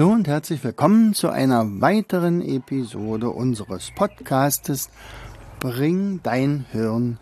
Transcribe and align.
Hallo 0.00 0.12
und 0.12 0.28
herzlich 0.28 0.64
willkommen 0.64 1.12
zu 1.12 1.28
einer 1.28 1.82
weiteren 1.82 2.40
Episode 2.40 3.28
unseres 3.28 3.90
Podcastes 3.94 4.88
Bring 5.58 6.20
dein 6.22 6.64
Hirn 6.72 7.18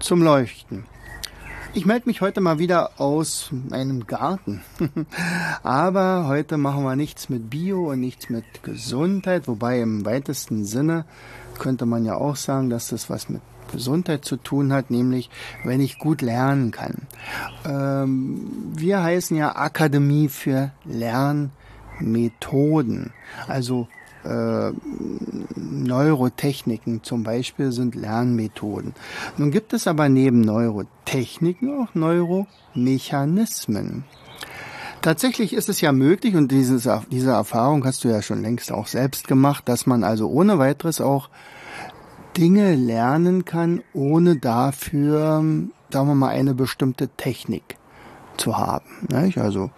zum 0.00 0.22
Leuchten. 0.22 0.84
Ich 1.72 1.86
melde 1.86 2.06
mich 2.10 2.20
heute 2.20 2.42
mal 2.42 2.58
wieder 2.58 3.00
aus 3.00 3.48
meinem 3.70 4.06
Garten. 4.06 4.60
Aber 5.62 6.26
heute 6.26 6.58
machen 6.58 6.84
wir 6.84 6.94
nichts 6.94 7.30
mit 7.30 7.48
Bio 7.48 7.90
und 7.90 8.00
nichts 8.00 8.28
mit 8.28 8.44
Gesundheit, 8.62 9.48
wobei 9.48 9.80
im 9.80 10.04
weitesten 10.04 10.66
Sinne 10.66 11.06
könnte 11.58 11.86
man 11.86 12.04
ja 12.04 12.16
auch 12.16 12.36
sagen, 12.36 12.68
dass 12.68 12.88
das 12.88 13.08
was 13.08 13.30
mit 13.30 13.40
Gesundheit 13.72 14.26
zu 14.26 14.36
tun 14.36 14.74
hat, 14.74 14.90
nämlich 14.90 15.30
wenn 15.64 15.80
ich 15.80 15.98
gut 15.98 16.20
lernen 16.20 16.70
kann. 16.70 17.08
Ähm, 17.64 18.72
wir 18.76 19.02
heißen 19.02 19.38
ja 19.38 19.56
Akademie 19.56 20.28
für 20.28 20.72
Lernmethoden. 20.84 21.59
Methoden. 22.00 23.12
Also 23.46 23.86
äh, 24.24 24.72
Neurotechniken 25.56 27.02
zum 27.02 27.22
Beispiel 27.22 27.72
sind 27.72 27.94
Lernmethoden. 27.94 28.94
Nun 29.36 29.50
gibt 29.50 29.72
es 29.72 29.86
aber 29.86 30.08
neben 30.08 30.42
Neurotechniken 30.42 31.80
auch 31.80 31.94
Neuromechanismen. 31.94 34.04
Tatsächlich 35.02 35.54
ist 35.54 35.70
es 35.70 35.80
ja 35.80 35.92
möglich, 35.92 36.36
und 36.36 36.52
dieses, 36.52 36.86
diese 37.10 37.30
Erfahrung 37.30 37.86
hast 37.86 38.04
du 38.04 38.08
ja 38.08 38.20
schon 38.20 38.42
längst 38.42 38.70
auch 38.70 38.86
selbst 38.86 39.26
gemacht, 39.26 39.66
dass 39.66 39.86
man 39.86 40.04
also 40.04 40.28
ohne 40.28 40.58
weiteres 40.58 41.00
auch 41.00 41.30
Dinge 42.36 42.74
lernen 42.74 43.46
kann, 43.46 43.82
ohne 43.94 44.36
dafür, 44.36 45.42
sagen 45.90 46.08
wir 46.08 46.14
mal, 46.14 46.28
eine 46.28 46.54
bestimmte 46.54 47.08
Technik 47.08 47.79
zu 48.36 48.56
haben. 48.56 49.06
Nicht? 49.08 49.38
Also 49.38 49.70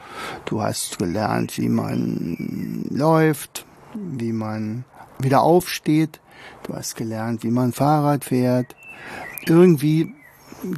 du 0.45 0.62
hast 0.62 0.98
gelernt, 0.98 1.58
wie 1.58 1.69
man 1.69 2.86
läuft, 2.91 3.67
wie 3.94 4.33
man 4.33 4.84
wieder 5.19 5.42
aufsteht, 5.42 6.20
du 6.64 6.75
hast 6.75 6.97
gelernt, 6.97 7.42
wie 7.44 7.50
man 7.50 7.72
Fahrrad 7.72 8.25
fährt. 8.25 8.75
Irgendwie 9.47 10.14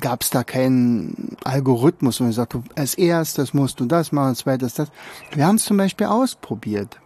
gab 0.00 0.22
es 0.22 0.30
da 0.30 0.44
keinen 0.44 1.36
Algorithmus, 1.44 2.20
wo 2.20 2.24
man 2.24 2.32
sagt, 2.32 2.56
als 2.74 2.94
erstes 2.94 3.54
musst 3.54 3.80
du 3.80 3.86
das 3.86 4.12
machen, 4.12 4.28
als 4.28 4.38
zweites 4.38 4.74
das. 4.74 4.90
Wir 5.32 5.46
haben 5.46 5.56
es 5.56 5.64
zum 5.64 5.76
Beispiel 5.76 6.06
ausprobiert 6.06 6.98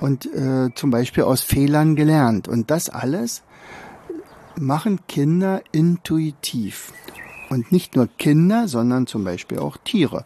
und 0.00 0.26
äh, 0.34 0.70
zum 0.74 0.90
Beispiel 0.90 1.24
aus 1.24 1.42
Fehlern 1.42 1.96
gelernt. 1.96 2.48
Und 2.48 2.70
das 2.70 2.88
alles 2.88 3.42
machen 4.56 5.00
Kinder 5.06 5.62
intuitiv. 5.72 6.92
Und 7.50 7.72
nicht 7.72 7.96
nur 7.96 8.08
Kinder, 8.18 8.68
sondern 8.68 9.06
zum 9.06 9.24
Beispiel 9.24 9.58
auch 9.58 9.78
Tiere. 9.78 10.24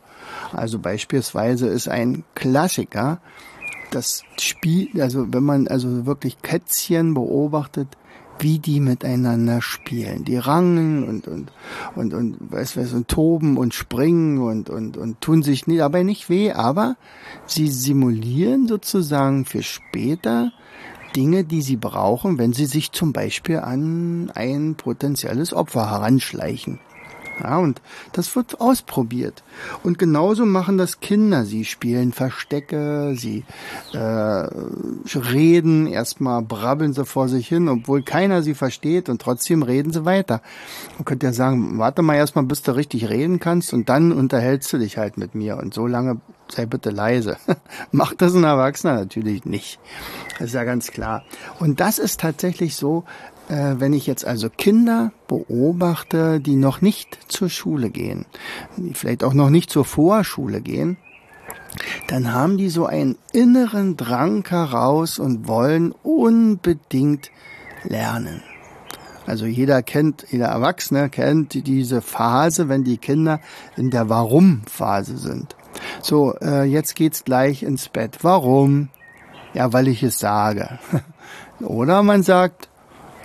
Also 0.52 0.78
beispielsweise 0.78 1.68
ist 1.68 1.88
ein 1.88 2.24
Klassiker 2.34 3.20
das 3.92 4.22
Spiel, 4.40 5.00
also 5.00 5.32
wenn 5.32 5.44
man 5.44 5.68
also 5.68 6.06
wirklich 6.06 6.40
Kätzchen 6.42 7.14
beobachtet, 7.14 7.88
wie 8.38 8.58
die 8.58 8.80
miteinander 8.80 9.62
spielen. 9.62 10.24
Die 10.24 10.36
rangen 10.36 11.05
und, 11.08 11.28
und, 11.28 11.52
und, 11.94 12.14
und, 12.14 12.36
weiß 12.40 12.77
was, 12.77 12.92
und 12.92 13.08
toben 13.08 13.56
und 13.56 13.74
springen 13.74 14.38
und, 14.38 14.68
und, 14.70 14.96
und 14.96 15.20
tun 15.20 15.42
sich 15.42 15.66
nie, 15.66 15.77
dabei 15.77 16.02
nicht 16.02 16.28
weh, 16.28 16.52
aber 16.52 16.96
sie 17.46 17.68
simulieren 17.68 18.66
sozusagen 18.66 19.44
für 19.44 19.62
später 19.62 20.52
Dinge, 21.14 21.44
die 21.44 21.62
sie 21.62 21.77
brauchen, 21.77 22.38
wenn 22.38 22.52
sie 22.52 22.66
sich 22.66 22.90
zum 22.90 23.12
Beispiel 23.12 23.58
an 23.58 24.32
ein 24.34 24.74
potenzielles 24.77 25.52
Opfer 25.52 25.90
heranschleichen. 25.90 26.80
Ja, 27.40 27.58
und 27.58 27.80
das 28.12 28.34
wird 28.36 28.60
ausprobiert. 28.60 29.42
Und 29.82 29.98
genauso 29.98 30.44
machen 30.44 30.78
das 30.78 31.00
Kinder. 31.00 31.44
Sie 31.44 31.64
spielen 31.64 32.12
Verstecke, 32.12 33.14
sie 33.16 33.44
äh, 33.92 33.98
reden, 33.98 35.86
erstmal 35.86 36.42
brabbeln 36.42 36.92
sie 36.92 37.04
vor 37.04 37.28
sich 37.28 37.48
hin, 37.48 37.68
obwohl 37.68 38.02
keiner 38.02 38.42
sie 38.42 38.54
versteht 38.54 39.08
und 39.08 39.20
trotzdem 39.20 39.62
reden 39.62 39.92
sie 39.92 40.04
weiter. 40.04 40.42
Man 40.96 41.04
könnte 41.04 41.26
ja 41.26 41.32
sagen, 41.32 41.78
warte 41.78 42.02
mal 42.02 42.16
erstmal, 42.16 42.44
bis 42.44 42.62
du 42.62 42.76
richtig 42.76 43.08
reden 43.08 43.40
kannst 43.40 43.72
und 43.72 43.88
dann 43.88 44.12
unterhältst 44.12 44.72
du 44.72 44.78
dich 44.78 44.98
halt 44.98 45.16
mit 45.16 45.34
mir. 45.34 45.56
Und 45.56 45.74
so 45.74 45.86
lange 45.86 46.20
sei 46.48 46.66
bitte 46.66 46.90
leise. 46.90 47.36
Macht 47.92 48.22
das 48.22 48.34
ein 48.34 48.44
Erwachsener 48.44 48.94
natürlich 48.94 49.44
nicht. 49.44 49.80
Das 50.38 50.48
ist 50.48 50.54
ja 50.54 50.64
ganz 50.64 50.90
klar. 50.90 51.24
Und 51.58 51.80
das 51.80 51.98
ist 51.98 52.20
tatsächlich 52.20 52.76
so, 52.76 53.04
wenn 53.55 53.92
ich 53.92 54.07
jetzt 54.07 54.24
also 54.24 54.48
Kinder 54.48 55.13
beobachte, 55.29 56.40
die 56.40 56.57
noch 56.57 56.80
nicht 56.80 57.18
zur 57.29 57.51
Schule 57.51 57.90
gehen, 57.90 58.27
die 58.77 58.95
vielleicht 58.95 59.24
auch 59.24 59.35
noch 59.35 59.51
nicht 59.51 59.70
zur 59.70 59.85
Vorschule 59.85 60.61
gehen, 60.61 60.96
dann 62.08 62.33
haben 62.33 62.58
die 62.58 62.68
so 62.68 62.86
einen 62.86 63.17
inneren 63.33 63.96
Drang 63.96 64.46
heraus 64.48 65.18
und 65.18 65.48
wollen 65.48 65.92
unbedingt 66.02 67.30
lernen. 67.85 68.42
Also 69.27 69.46
jeder 69.46 69.83
kennt, 69.83 70.27
jeder 70.30 70.46
Erwachsene 70.46 71.08
kennt 71.08 71.67
diese 71.67 72.02
Phase, 72.02 72.68
wenn 72.68 72.85
die 72.85 72.98
Kinder 72.98 73.41
in 73.77 73.91
der 73.91 74.08
Warum-Phase 74.08 75.17
sind. 75.17 75.57
So, 76.02 76.35
äh, 76.41 76.64
jetzt 76.64 76.96
geht's 76.96 77.24
gleich 77.24 77.62
ins 77.62 77.89
Bett. 77.89 78.18
Warum? 78.23 78.89
Ja, 79.55 79.73
weil 79.73 79.89
ich 79.89 80.02
es 80.02 80.18
sage. 80.18 80.79
Oder 81.61 82.02
man 82.02 82.23
sagt, 82.23 82.68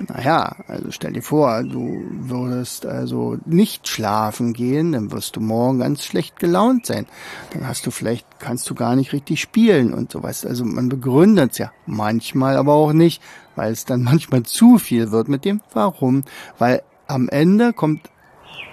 naja, 0.07 0.55
also 0.67 0.91
stell 0.91 1.13
dir 1.13 1.21
vor, 1.21 1.63
du 1.63 2.05
würdest 2.11 2.85
also 2.85 3.37
nicht 3.45 3.87
schlafen 3.87 4.53
gehen, 4.53 4.91
dann 4.91 5.11
wirst 5.11 5.35
du 5.35 5.39
morgen 5.39 5.79
ganz 5.79 6.03
schlecht 6.03 6.39
gelaunt 6.39 6.85
sein. 6.85 7.07
Dann 7.53 7.67
hast 7.67 7.85
du 7.85 7.91
vielleicht, 7.91 8.25
kannst 8.39 8.69
du 8.69 8.75
gar 8.75 8.95
nicht 8.95 9.13
richtig 9.13 9.41
spielen 9.41 9.93
und 9.93 10.11
sowas. 10.11 10.45
Also 10.45 10.65
man 10.65 10.89
begründet 10.89 11.53
es 11.53 11.57
ja 11.57 11.71
manchmal, 11.85 12.57
aber 12.57 12.73
auch 12.73 12.93
nicht, 12.93 13.21
weil 13.55 13.71
es 13.71 13.85
dann 13.85 14.03
manchmal 14.03 14.43
zu 14.43 14.77
viel 14.77 15.11
wird 15.11 15.27
mit 15.27 15.45
dem 15.45 15.61
Warum. 15.73 16.23
Weil 16.57 16.83
am 17.07 17.29
Ende 17.29 17.73
kommt, 17.73 18.09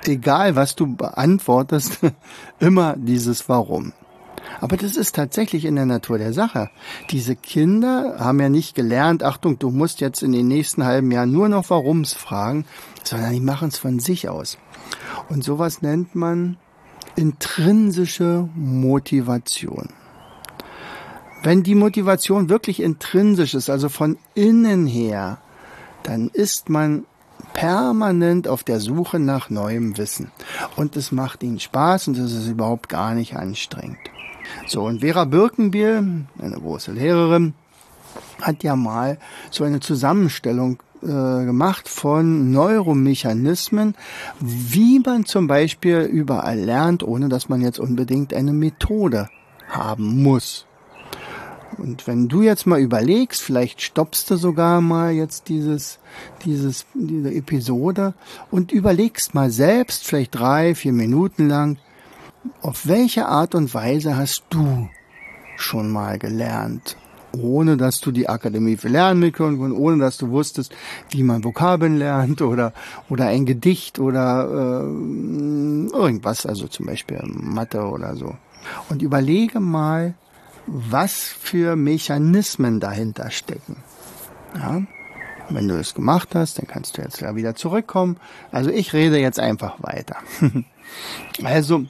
egal 0.05 0.57
was 0.57 0.77
du 0.77 0.95
beantwortest, 0.95 2.01
immer 2.59 2.97
dieses 2.97 3.49
Warum. 3.49 3.93
Aber 4.61 4.77
das 4.77 4.97
ist 4.97 5.15
tatsächlich 5.15 5.65
in 5.65 5.77
der 5.77 5.87
Natur 5.87 6.19
der 6.19 6.33
Sache. 6.33 6.71
Diese 7.11 7.37
Kinder 7.37 8.17
haben 8.19 8.41
ja 8.41 8.49
nicht 8.49 8.75
gelernt, 8.75 9.23
Achtung, 9.23 9.59
du 9.59 9.71
musst 9.71 10.01
jetzt 10.01 10.23
in 10.23 10.33
den 10.33 10.49
nächsten 10.49 10.85
halben 10.85 11.11
Jahren 11.11 11.33
nur 11.33 11.49
noch 11.49 11.71
Warums 11.71 12.15
fragen, 12.15 12.65
sondern 13.03 13.33
die 13.33 13.41
machen 13.41 13.69
es 13.69 13.79
von 13.79 13.99
sich 13.99 14.29
aus. 14.29 14.59
Und 15.29 15.45
sowas 15.45 15.83
nennt 15.83 16.15
man 16.15 16.57
intrinsische 17.17 18.49
Motivation. 18.55 19.89
Wenn 21.43 21.63
die 21.63 21.75
Motivation 21.75 22.49
wirklich 22.49 22.81
intrinsisch 22.81 23.55
ist, 23.55 23.69
also 23.69 23.89
von 23.89 24.17
innen 24.35 24.87
her, 24.87 25.39
dann 26.03 26.29
ist 26.29 26.69
man 26.71 27.05
permanent 27.53 28.49
auf 28.49 28.65
der 28.65 28.81
Suche 28.81 29.19
nach 29.19 29.51
neuem 29.51 29.97
Wissen. 29.99 30.31
Und 30.77 30.97
es 30.97 31.13
macht 31.13 31.43
ihnen 31.43 31.61
Spaß 31.61 32.09
und 32.09 32.19
es 32.19 32.33
ist 32.33 32.49
überhaupt 32.49 32.89
gar 32.89 33.15
nicht 33.15 33.37
anstrengend. 33.37 33.99
So, 34.67 34.83
und 34.83 35.01
Vera 35.01 35.25
Birkenbiel, 35.25 36.25
eine 36.39 36.57
große 36.57 36.93
Lehrerin, 36.93 37.55
hat 38.41 38.63
ja 38.63 38.77
mal 38.77 39.19
so 39.51 39.65
eine 39.65 39.81
Zusammenstellung 39.81 40.83
äh, 41.03 41.07
gemacht 41.07 41.89
von 41.89 42.51
Neuromechanismen, 42.51 43.95
wie 44.41 45.01
man 45.01 45.27
zum 45.27 45.47
Beispiel 45.47 46.01
überall 46.01 46.59
lernt, 46.59 47.03
ohne 47.03 47.29
dass 47.29 47.49
man 47.49 47.61
jetzt 47.61 47.79
unbedingt 47.79 48.33
eine 48.33 48.53
Methode 48.53 49.29
haben 49.69 50.23
muss. 50.23 50.67
Und 51.77 52.07
wenn 52.07 52.29
du 52.29 52.43
jetzt 52.43 52.67
mal 52.67 52.81
überlegst, 52.81 53.43
vielleicht 53.43 53.83
stoppst 53.83 54.31
du 54.31 54.37
sogar 54.37 54.81
mal 54.81 55.13
jetzt 55.13 55.49
dieses, 55.49 55.99
dieses, 56.45 56.87
diese 56.95 57.35
Episode 57.35 58.15
und 58.51 58.73
überlegst 58.73 59.35
mal 59.35 59.51
selbst, 59.51 60.07
vielleicht 60.07 60.35
drei, 60.35 60.75
vier 60.75 60.93
Minuten 60.93 61.49
lang, 61.49 61.79
auf 62.63 62.87
welche 62.87 63.27
Art 63.27 63.55
und 63.55 63.73
Weise 63.75 64.17
hast 64.17 64.45
du 64.51 64.89
schon 65.57 65.91
mal 65.91 66.19
gelernt? 66.19 66.97
Ohne 67.33 67.77
dass 67.77 68.01
du 68.01 68.13
die 68.13 68.29
Akademie 68.29 68.77
für 68.77 68.89
Lernmethoden 68.89 69.61
und 69.61 69.73
ohne 69.73 69.99
dass 69.99 70.19
du 70.19 70.31
wusstest, 70.31 70.73
wie 71.11 71.25
man 71.25 71.43
Vokabeln 71.43 71.99
lernt 71.99 72.43
oder, 72.43 72.73
oder 73.09 73.27
ein 73.27 73.45
Gedicht 73.45 73.99
oder 73.99 74.45
äh, 74.49 75.97
irgendwas, 75.97 76.47
also 76.47 76.69
zum 76.69 76.87
Beispiel 76.87 77.21
Mathe 77.25 77.83
oder 77.83 78.15
so. 78.15 78.37
Und 78.89 79.03
überlege 79.03 79.59
mal, 79.59 80.15
was 80.67 81.25
für 81.25 81.75
Mechanismen 81.77 82.79
dahinter 82.79 83.31
stecken. 83.31 83.77
Ja? 84.55 84.83
Wenn 85.51 85.69
du 85.69 85.79
es 85.79 85.95
gemacht 85.95 86.35
hast, 86.35 86.59
dann 86.59 86.67
kannst 86.67 86.97
du 86.97 87.03
jetzt 87.03 87.21
wieder 87.35 87.55
zurückkommen. 87.55 88.17
Also 88.51 88.71
ich 88.71 88.93
rede 88.93 89.19
jetzt 89.19 89.39
einfach 89.39 89.75
weiter. 89.83 90.17
also, 91.45 91.85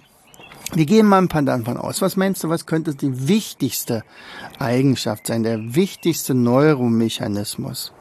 wir 0.73 0.87
gehen 0.87 1.07
mal 1.07 1.19
ein 1.19 1.29
paar 1.29 1.43
davon 1.43 1.77
aus. 1.77 2.01
Was 2.01 2.17
meinst 2.17 2.43
du, 2.43 2.49
was 2.49 2.67
könnte 2.67 2.95
die 2.95 3.29
wichtigste 3.29 4.03
Eigenschaft 4.59 5.27
sein, 5.27 5.43
der 5.43 5.75
wichtigste 5.75 6.35
Neuromechanismus? 6.35 7.93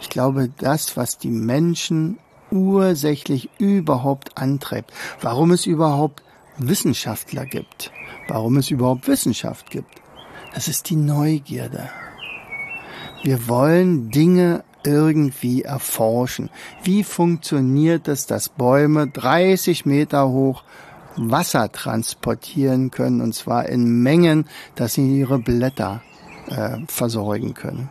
Ich 0.00 0.08
glaube, 0.08 0.50
das, 0.58 0.96
was 0.96 1.18
die 1.18 1.30
Menschen 1.30 2.18
ursächlich 2.50 3.50
überhaupt 3.58 4.38
antreibt, 4.38 4.92
warum 5.20 5.50
es 5.50 5.66
überhaupt 5.66 6.22
Wissenschaftler 6.56 7.44
gibt, 7.44 7.92
warum 8.28 8.56
es 8.56 8.70
überhaupt 8.70 9.08
Wissenschaft 9.08 9.70
gibt, 9.70 10.00
das 10.54 10.68
ist 10.68 10.88
die 10.90 10.96
Neugierde. 10.96 11.90
Wir 13.22 13.48
wollen 13.48 14.10
Dinge 14.10 14.64
irgendwie 14.84 15.62
erforschen. 15.62 16.50
Wie 16.82 17.02
funktioniert 17.02 18.08
es, 18.08 18.26
dass 18.26 18.48
Bäume 18.48 19.08
30 19.08 19.84
Meter 19.84 20.28
hoch 20.28 20.62
Wasser 21.18 21.70
transportieren 21.72 22.90
können, 22.90 23.20
und 23.20 23.34
zwar 23.34 23.68
in 23.68 24.02
Mengen, 24.02 24.46
dass 24.74 24.94
sie 24.94 25.18
ihre 25.18 25.38
Blätter 25.38 26.02
äh, 26.48 26.78
versorgen 26.86 27.54
können? 27.54 27.88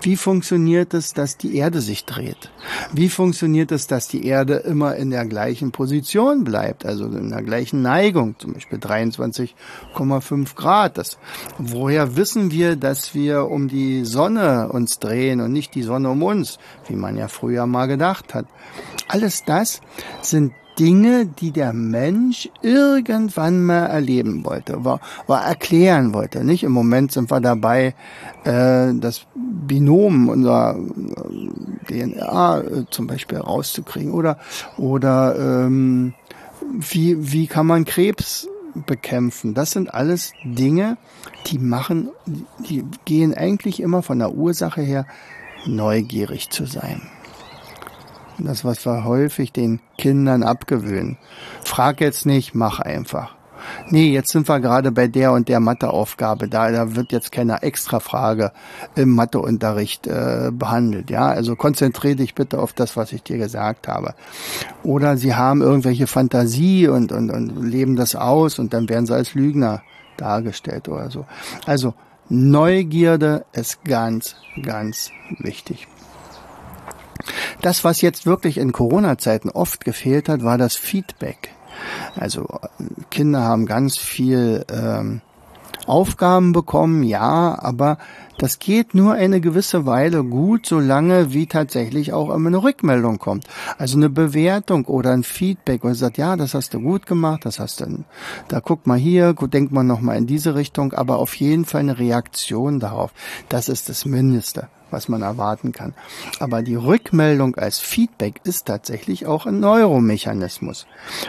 Wie 0.00 0.16
funktioniert 0.16 0.94
es, 0.94 1.12
dass 1.12 1.36
die 1.36 1.56
Erde 1.56 1.80
sich 1.80 2.04
dreht? 2.04 2.50
Wie 2.92 3.08
funktioniert 3.08 3.72
es, 3.72 3.86
dass 3.86 4.08
die 4.08 4.24
Erde 4.24 4.56
immer 4.56 4.96
in 4.96 5.10
der 5.10 5.24
gleichen 5.26 5.72
Position 5.72 6.44
bleibt, 6.44 6.86
also 6.86 7.06
in 7.06 7.30
der 7.30 7.42
gleichen 7.42 7.82
Neigung, 7.82 8.36
zum 8.38 8.54
Beispiel 8.54 8.78
23,5 8.78 10.54
Grad? 10.54 10.98
Das, 10.98 11.18
woher 11.58 12.16
wissen 12.16 12.50
wir, 12.50 12.76
dass 12.76 13.14
wir 13.14 13.46
um 13.46 13.68
die 13.68 14.04
Sonne 14.04 14.68
uns 14.68 14.98
drehen 14.98 15.40
und 15.40 15.52
nicht 15.52 15.74
die 15.74 15.82
Sonne 15.82 16.10
um 16.10 16.22
uns, 16.22 16.58
wie 16.88 16.96
man 16.96 17.16
ja 17.16 17.28
früher 17.28 17.66
mal 17.66 17.86
gedacht 17.86 18.34
hat? 18.34 18.46
Alles 19.08 19.44
das 19.44 19.80
sind 20.22 20.52
Dinge, 20.78 21.26
die 21.26 21.50
der 21.50 21.72
Mensch 21.72 22.50
irgendwann 22.62 23.64
mal 23.64 23.86
erleben 23.86 24.44
wollte, 24.44 24.84
war, 24.84 25.00
war 25.26 25.44
erklären 25.44 26.12
wollte. 26.12 26.44
Nicht 26.44 26.64
im 26.64 26.72
Moment 26.72 27.12
sind 27.12 27.30
wir 27.30 27.40
dabei, 27.40 27.94
äh, 28.44 28.92
das 28.94 29.26
Binom 29.34 30.28
unserer 30.28 30.78
äh, 31.88 32.06
DNA 32.06 32.60
äh, 32.60 32.84
zum 32.90 33.06
Beispiel 33.06 33.38
rauszukriegen 33.38 34.12
oder 34.12 34.38
oder 34.76 35.36
ähm, 35.38 36.14
wie 36.72 37.32
wie 37.32 37.46
kann 37.46 37.66
man 37.66 37.84
Krebs 37.84 38.48
bekämpfen? 38.86 39.54
Das 39.54 39.70
sind 39.70 39.94
alles 39.94 40.32
Dinge, 40.44 40.98
die 41.46 41.58
machen, 41.58 42.10
die 42.68 42.84
gehen 43.04 43.34
eigentlich 43.34 43.80
immer 43.80 44.02
von 44.02 44.18
der 44.18 44.34
Ursache 44.34 44.82
her, 44.82 45.06
neugierig 45.66 46.50
zu 46.50 46.66
sein. 46.66 47.02
Das, 48.38 48.64
was 48.64 48.84
wir 48.84 49.04
häufig 49.04 49.52
den 49.52 49.80
Kindern 49.96 50.42
abgewöhnen. 50.42 51.16
Frag 51.64 52.00
jetzt 52.00 52.26
nicht, 52.26 52.54
mach 52.54 52.80
einfach. 52.80 53.36
Nee, 53.90 54.10
jetzt 54.10 54.30
sind 54.30 54.48
wir 54.48 54.60
gerade 54.60 54.92
bei 54.92 55.08
der 55.08 55.32
und 55.32 55.48
der 55.48 55.60
Matheaufgabe. 55.60 56.48
Da, 56.48 56.70
da 56.70 56.94
wird 56.94 57.12
jetzt 57.12 57.32
keine 57.32 57.62
Extrafrage 57.62 58.52
im 58.94 59.10
Matheunterricht 59.10 60.06
äh, 60.06 60.50
behandelt. 60.52 61.10
Ja, 61.10 61.28
also 61.28 61.56
konzentriere 61.56 62.16
dich 62.16 62.34
bitte 62.34 62.58
auf 62.58 62.72
das, 62.72 62.96
was 62.96 63.12
ich 63.12 63.22
dir 63.22 63.38
gesagt 63.38 63.88
habe. 63.88 64.14
Oder 64.82 65.16
sie 65.16 65.34
haben 65.34 65.62
irgendwelche 65.62 66.06
Fantasie 66.06 66.88
und, 66.88 67.12
und, 67.12 67.30
und 67.30 67.64
leben 67.64 67.96
das 67.96 68.14
aus 68.14 68.58
und 68.58 68.72
dann 68.72 68.88
werden 68.88 69.06
sie 69.06 69.14
als 69.14 69.34
Lügner 69.34 69.82
dargestellt 70.16 70.88
oder 70.88 71.10
so. 71.10 71.26
Also 71.66 71.94
Neugierde 72.28 73.44
ist 73.52 73.84
ganz, 73.84 74.36
ganz 74.62 75.10
wichtig. 75.38 75.86
Das, 77.62 77.84
was 77.84 78.00
jetzt 78.00 78.26
wirklich 78.26 78.58
in 78.58 78.72
Corona-Zeiten 78.72 79.50
oft 79.50 79.84
gefehlt 79.84 80.28
hat, 80.28 80.42
war 80.42 80.58
das 80.58 80.76
Feedback. 80.76 81.50
Also 82.14 82.46
Kinder 83.10 83.42
haben 83.42 83.66
ganz 83.66 83.98
viel 83.98 84.64
ähm, 84.70 85.20
Aufgaben 85.86 86.52
bekommen, 86.52 87.02
ja, 87.04 87.56
aber 87.60 87.98
das 88.38 88.58
geht 88.58 88.94
nur 88.94 89.14
eine 89.14 89.40
gewisse 89.40 89.86
Weile 89.86 90.24
gut, 90.24 90.66
solange 90.66 91.32
wie 91.32 91.46
tatsächlich 91.46 92.12
auch 92.12 92.30
immer 92.34 92.48
eine 92.48 92.62
Rückmeldung 92.62 93.18
kommt. 93.18 93.46
Also 93.78 93.96
eine 93.96 94.10
Bewertung 94.10 94.86
oder 94.86 95.12
ein 95.12 95.22
Feedback 95.22 95.84
und 95.84 95.94
sagt, 95.94 96.18
ja, 96.18 96.36
das 96.36 96.54
hast 96.54 96.74
du 96.74 96.80
gut 96.80 97.06
gemacht, 97.06 97.44
das 97.44 97.60
hast 97.60 97.80
du, 97.80 98.04
da 98.48 98.60
guck 98.60 98.86
mal 98.86 98.98
hier, 98.98 99.32
denk 99.34 99.70
mal 99.70 99.84
nochmal 99.84 100.16
in 100.16 100.26
diese 100.26 100.54
Richtung, 100.54 100.92
aber 100.92 101.18
auf 101.18 101.34
jeden 101.36 101.64
Fall 101.64 101.80
eine 101.80 101.98
Reaktion 101.98 102.80
darauf. 102.80 103.12
Das 103.48 103.68
ist 103.68 103.88
das 103.88 104.04
Mindeste 104.04 104.68
was 104.96 105.10
man 105.10 105.20
erwarten 105.20 105.72
kann. 105.72 105.92
Aber 106.40 106.62
die 106.62 106.74
Rückmeldung 106.74 107.56
als 107.56 107.78
Feedback 107.78 108.40
ist 108.44 108.64
tatsächlich 108.64 109.26
auch 109.26 109.44
ein 109.44 109.60
Neuromechanismus. 109.60 110.86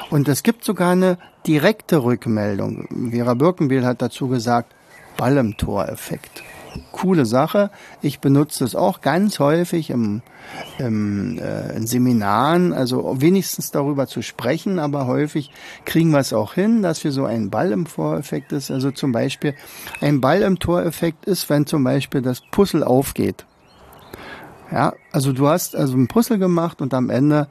Und 0.09 0.29
es 0.29 0.41
gibt 0.41 0.63
sogar 0.63 0.93
eine 0.93 1.17
direkte 1.45 2.01
Rückmeldung. 2.03 2.87
Vera 3.11 3.33
Birkenbiel 3.33 3.85
hat 3.85 4.01
dazu 4.01 4.29
gesagt, 4.29 4.73
Ball 5.17 5.35
im 5.35 5.57
Tor-Effekt 5.57 6.43
coole 6.91 7.25
Sache. 7.25 7.69
Ich 8.01 8.19
benutze 8.19 8.63
es 8.63 8.75
auch 8.75 9.01
ganz 9.01 9.39
häufig 9.39 9.89
im, 9.89 10.21
im, 10.77 11.37
äh, 11.39 11.75
in 11.75 11.87
Seminaren, 11.87 12.73
also 12.73 13.21
wenigstens 13.21 13.71
darüber 13.71 14.07
zu 14.07 14.21
sprechen, 14.21 14.79
aber 14.79 15.07
häufig 15.07 15.51
kriegen 15.85 16.11
wir 16.11 16.19
es 16.19 16.33
auch 16.33 16.53
hin, 16.53 16.81
dass 16.81 17.03
wir 17.03 17.11
so 17.11 17.25
einen 17.25 17.49
Ball 17.49 17.71
im 17.71 17.87
Toreffekt 17.87 18.51
ist. 18.51 18.71
Also 18.71 18.91
zum 18.91 19.11
Beispiel 19.11 19.55
ein 20.01 20.21
Ball 20.21 20.41
im 20.41 20.59
Toreffekt 20.59 21.25
ist, 21.25 21.49
wenn 21.49 21.65
zum 21.65 21.83
Beispiel 21.83 22.21
das 22.21 22.41
Puzzle 22.51 22.83
aufgeht. 22.83 23.45
Ja, 24.71 24.93
also 25.11 25.33
du 25.33 25.47
hast 25.47 25.75
also 25.75 25.95
ein 25.95 26.07
Puzzle 26.07 26.39
gemacht 26.39 26.81
und 26.81 26.93
am 26.93 27.09
Ende 27.09 27.47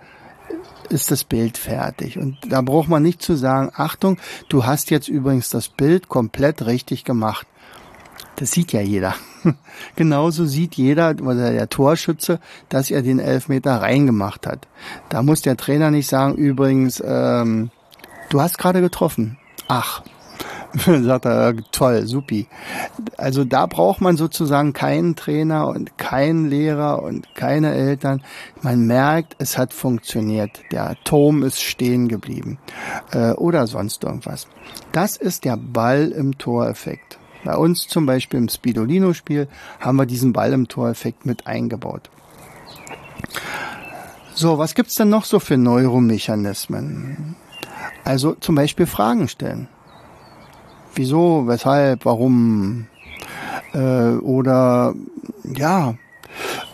ist 0.89 1.11
das 1.11 1.25
Bild 1.25 1.59
fertig. 1.59 2.19
Und 2.19 2.39
da 2.49 2.61
braucht 2.61 2.89
man 2.89 3.03
nicht 3.03 3.23
zu 3.23 3.35
sagen, 3.35 3.71
Achtung, 3.75 4.19
du 4.49 4.65
hast 4.65 4.91
jetzt 4.91 5.09
übrigens 5.09 5.51
das 5.51 5.69
Bild 5.69 6.09
komplett 6.09 6.65
richtig 6.67 7.05
gemacht. 7.05 7.47
Das 8.37 8.53
sieht 8.53 8.73
ja 8.73 8.81
jeder. 8.81 9.15
Genauso 9.97 10.45
sieht 10.45 10.75
jeder 10.75 11.15
oder 11.23 11.53
der 11.53 11.69
Torschütze, 11.69 12.39
dass 12.69 12.91
er 12.91 13.03
den 13.03 13.19
Elfmeter 13.19 13.81
reingemacht 13.81 14.47
hat. 14.47 14.69
Da 15.09 15.23
muss 15.23 15.43
der 15.43 15.57
Trainer 15.57 15.91
nicht 15.91 16.09
sagen, 16.09 16.35
übrigens, 16.35 17.03
ähm, 17.05 17.71
du 18.29 18.41
hast 18.41 18.59
gerade 18.59 18.81
getroffen. 18.81 19.39
Ach, 19.69 20.03
sagt 21.05 21.25
er, 21.25 21.55
toll, 21.73 22.07
supi. 22.07 22.47
Also 23.17 23.45
da 23.45 23.67
braucht 23.67 24.01
man 24.01 24.17
sozusagen 24.17 24.73
keinen 24.73 25.17
Trainer 25.17 25.69
und 25.69 25.97
keinen 25.97 26.51
Lehrer 26.51 27.03
und 27.03 27.35
keine 27.35 27.75
Eltern. 27.75 28.23
Man 28.63 28.87
merkt, 28.87 29.37
es 29.39 29.57
hat 29.57 29.73
funktioniert. 29.73 30.63
Der 30.73 30.97
Turm 31.05 31.43
ist 31.43 31.63
stehen 31.63 32.09
geblieben 32.09 32.59
äh, 33.13 33.33
oder 33.33 33.67
sonst 33.67 34.05
irgendwas. 34.05 34.49
Das 34.93 35.17
ist 35.17 35.45
der 35.45 35.57
Ball 35.57 36.09
im 36.09 36.37
Toreffekt. 36.37 37.19
Bei 37.45 37.57
uns 37.57 37.87
zum 37.87 38.07
Beispiel 38.07 38.41
im 38.41 38.49
Spidolino-Spiel 38.49 39.49
haben 39.81 39.97
wir 39.97 40.07
diesen 40.07 40.33
Ball 40.33 40.53
im 40.53 40.69
Toreffekt 40.69 41.27
mit 41.27 41.47
eingebaut. 41.47 42.11
So, 44.35 44.59
was 44.59 44.75
gibt's 44.75 44.97
denn 44.97 45.09
noch 45.09 45.25
so 45.25 45.39
für 45.39 45.57
Neuromechanismen? 45.57 47.37
Also 48.05 48.35
zum 48.35 48.57
Beispiel 48.57 48.87
Fragen 48.87 49.29
stellen. 49.29 49.69
Wieso, 50.97 51.47
weshalb, 51.47 52.07
warum? 52.07 52.87
Äh, 53.75 54.17
oder 54.17 54.95
ja, 55.45 55.95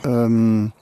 ähm, 0.05 0.73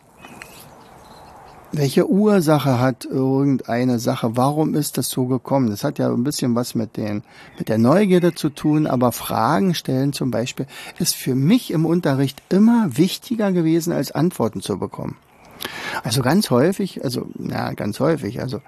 welche 1.73 2.07
Ursache 2.11 2.81
hat 2.81 3.07
irgendeine 3.07 3.99
Sache? 3.99 4.37
Warum 4.37 4.75
ist 4.75 4.99
das 4.99 5.09
so 5.09 5.25
gekommen? 5.25 5.71
Das 5.71 5.85
hat 5.85 5.99
ja 5.99 6.13
ein 6.13 6.23
bisschen 6.23 6.55
was 6.55 6.75
mit 6.75 6.99
den, 6.99 7.23
mit 7.59 7.71
der 7.71 7.79
Neugierde 7.79 8.35
zu 8.35 8.51
tun, 8.51 8.87
aber 8.87 9.11
Fragen 9.11 9.75
stellen 9.75 10.13
zum 10.13 10.31
Beispiel 10.31 10.67
ist 10.99 11.15
für 11.15 11.35
mich 11.35 11.71
im 11.71 11.87
Unterricht 11.87 12.43
immer 12.51 12.99
wichtiger 12.99 13.53
gewesen, 13.53 13.95
als 13.95 14.13
Antworten 14.13 14.61
zu 14.61 14.79
bekommen. 14.79 15.17
Also 16.03 16.23
ganz 16.23 16.51
häufig, 16.51 17.05
also 17.05 17.27
ja, 17.39 17.73
ganz 17.73 18.01
häufig, 18.01 18.41
also 18.41 18.61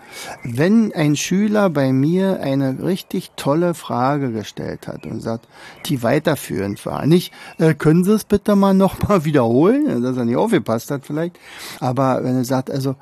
wenn 0.43 0.93
ein 0.95 1.17
Schüler 1.17 1.71
bei 1.71 1.93
mir 1.93 2.41
eine 2.41 2.83
richtig 2.83 3.33
tolle 3.37 3.75
Frage 3.75 4.33
gestellt 4.33 4.89
hat 4.89 5.07
und 5.07 5.21
sagt, 5.21 5.49
die 5.87 6.03
weiterführend 6.03 6.85
war, 6.87 7.07
nicht, 7.07 7.33
äh, 7.59 7.75
können 7.75 8.05
Sie 8.05 8.13
es 8.13 8.25
bitte 8.25 8.57
mal 8.57 8.75
nochmal 8.75 9.25
wiederholen, 9.25 10.03
dass 10.03 10.17
er 10.17 10.25
nicht 10.25 10.37
aufgepasst 10.37 10.91
hat 10.91 11.07
vielleicht, 11.07 11.39
aber 11.81 12.23
wenn 12.25 12.37
er 12.37 12.45
sagt, 12.45 12.71
also 12.71 12.97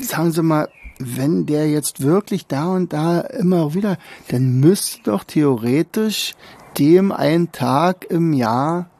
sagen 0.00 0.32
Sie 0.32 0.42
mal, 0.42 0.68
wenn 0.98 1.46
der 1.46 1.70
jetzt 1.70 2.02
wirklich 2.02 2.46
da 2.46 2.68
und 2.68 2.92
da 2.92 3.20
immer 3.20 3.74
wieder, 3.74 3.98
dann 4.28 4.60
müsste 4.60 5.02
doch 5.04 5.24
theoretisch 5.24 6.34
dem 6.78 7.12
ein 7.12 7.52
Tag 7.52 8.06
im 8.10 8.32
Jahr 8.32 8.90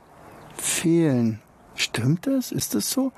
fehlen. 0.56 1.40
Stimmt 1.74 2.26
das? 2.26 2.50
Ist 2.50 2.74
das 2.74 2.90
so? 2.90 3.12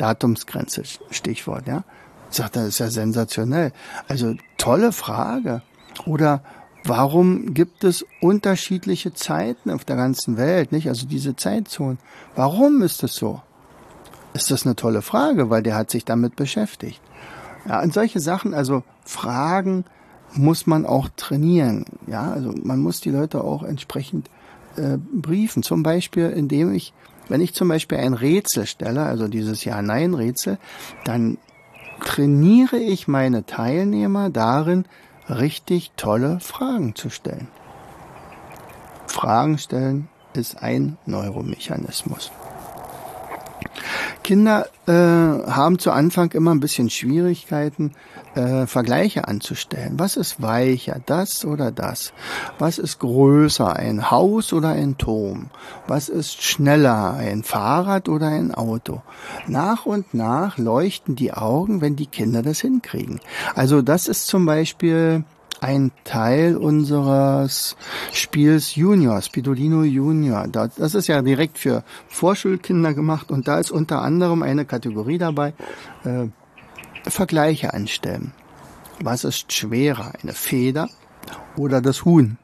Datumsgrenze, 0.00 0.82
Stichwort, 1.10 1.66
ja. 1.66 1.84
Sagt 2.30 2.56
er, 2.56 2.66
ist 2.66 2.78
ja 2.78 2.90
sensationell. 2.90 3.72
Also 4.08 4.34
tolle 4.56 4.92
Frage. 4.92 5.62
Oder 6.06 6.42
Warum 6.84 7.52
gibt 7.52 7.84
es 7.84 8.06
unterschiedliche 8.20 9.12
Zeiten 9.12 9.70
auf 9.70 9.84
der 9.84 9.96
ganzen 9.96 10.36
Welt, 10.36 10.72
nicht? 10.72 10.88
Also 10.88 11.06
diese 11.06 11.36
Zeitzonen. 11.36 11.98
Warum 12.36 12.82
ist 12.82 13.02
das 13.02 13.14
so? 13.14 13.42
Ist 14.32 14.50
das 14.50 14.64
eine 14.64 14.76
tolle 14.76 15.02
Frage, 15.02 15.50
weil 15.50 15.62
der 15.62 15.74
hat 15.74 15.90
sich 15.90 16.04
damit 16.04 16.36
beschäftigt. 16.36 17.00
Ja, 17.68 17.82
und 17.82 17.92
solche 17.92 18.20
Sachen, 18.20 18.54
also 18.54 18.82
Fragen 19.04 19.84
muss 20.32 20.66
man 20.66 20.86
auch 20.86 21.08
trainieren. 21.16 21.84
Ja, 22.06 22.30
also 22.32 22.54
man 22.62 22.80
muss 22.80 23.00
die 23.00 23.10
Leute 23.10 23.44
auch 23.44 23.62
entsprechend 23.62 24.30
äh, 24.76 24.96
briefen. 24.96 25.62
Zum 25.62 25.82
Beispiel, 25.82 26.30
indem 26.30 26.72
ich, 26.72 26.94
wenn 27.30 27.40
ich 27.40 27.54
zum 27.54 27.68
Beispiel 27.68 27.98
ein 27.98 28.14
Rätsel 28.14 28.66
stelle, 28.66 29.04
also 29.04 29.28
dieses 29.28 29.64
Ja-Nein-Rätsel, 29.64 30.58
dann 31.04 31.38
trainiere 32.04 32.78
ich 32.78 33.08
meine 33.08 33.46
Teilnehmer 33.46 34.30
darin, 34.30 34.84
richtig 35.28 35.92
tolle 35.96 36.40
Fragen 36.40 36.96
zu 36.96 37.08
stellen. 37.08 37.48
Fragen 39.06 39.58
stellen 39.58 40.08
ist 40.34 40.62
ein 40.62 40.98
Neuromechanismus. 41.06 42.32
Kinder 44.30 44.68
äh, 44.86 44.92
haben 44.92 45.80
zu 45.80 45.90
Anfang 45.90 46.30
immer 46.30 46.52
ein 46.52 46.60
bisschen 46.60 46.88
Schwierigkeiten, 46.88 47.94
äh, 48.36 48.68
Vergleiche 48.68 49.26
anzustellen. 49.26 49.94
Was 49.96 50.14
ist 50.14 50.40
weicher, 50.40 51.00
das 51.04 51.44
oder 51.44 51.72
das? 51.72 52.12
Was 52.60 52.78
ist 52.78 53.00
größer, 53.00 53.74
ein 53.74 54.12
Haus 54.12 54.52
oder 54.52 54.68
ein 54.68 54.96
Turm? 54.98 55.50
Was 55.88 56.08
ist 56.08 56.44
schneller, 56.44 57.14
ein 57.14 57.42
Fahrrad 57.42 58.08
oder 58.08 58.28
ein 58.28 58.54
Auto? 58.54 59.02
Nach 59.48 59.84
und 59.84 60.14
nach 60.14 60.58
leuchten 60.58 61.16
die 61.16 61.32
Augen, 61.32 61.80
wenn 61.80 61.96
die 61.96 62.06
Kinder 62.06 62.42
das 62.42 62.60
hinkriegen. 62.60 63.18
Also 63.56 63.82
das 63.82 64.06
ist 64.06 64.28
zum 64.28 64.46
Beispiel 64.46 65.24
ein 65.60 65.92
Teil 66.04 66.56
unseres 66.56 67.76
Spiels 68.12 68.74
Junior, 68.74 69.20
Spidolino 69.20 69.82
Junior. 69.82 70.48
Das 70.48 70.94
ist 70.94 71.06
ja 71.06 71.22
direkt 71.22 71.58
für 71.58 71.84
Vorschulkinder 72.08 72.94
gemacht 72.94 73.30
und 73.30 73.46
da 73.46 73.58
ist 73.58 73.70
unter 73.70 74.02
anderem 74.02 74.42
eine 74.42 74.64
Kategorie 74.64 75.18
dabei, 75.18 75.54
äh, 76.04 76.28
Vergleiche 77.08 77.74
anstellen. 77.74 78.32
Was 79.02 79.24
ist 79.24 79.52
schwerer, 79.52 80.12
eine 80.22 80.32
Feder 80.32 80.88
oder 81.56 81.80
das 81.80 82.04
Huhn? 82.04 82.38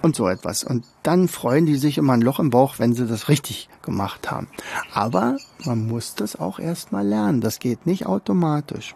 Und 0.00 0.16
so 0.16 0.26
etwas. 0.28 0.64
Und 0.64 0.86
dann 1.02 1.28
freuen 1.28 1.66
die 1.66 1.76
sich 1.76 1.98
immer 1.98 2.14
ein 2.14 2.22
Loch 2.22 2.38
im 2.38 2.48
Bauch, 2.48 2.78
wenn 2.78 2.94
sie 2.94 3.06
das 3.06 3.28
richtig 3.28 3.68
gemacht 3.82 4.30
haben. 4.30 4.48
Aber 4.92 5.36
man 5.64 5.86
muss 5.86 6.14
das 6.14 6.36
auch 6.36 6.58
erstmal 6.58 7.06
lernen. 7.06 7.42
Das 7.42 7.58
geht 7.58 7.86
nicht 7.86 8.06
automatisch 8.06 8.94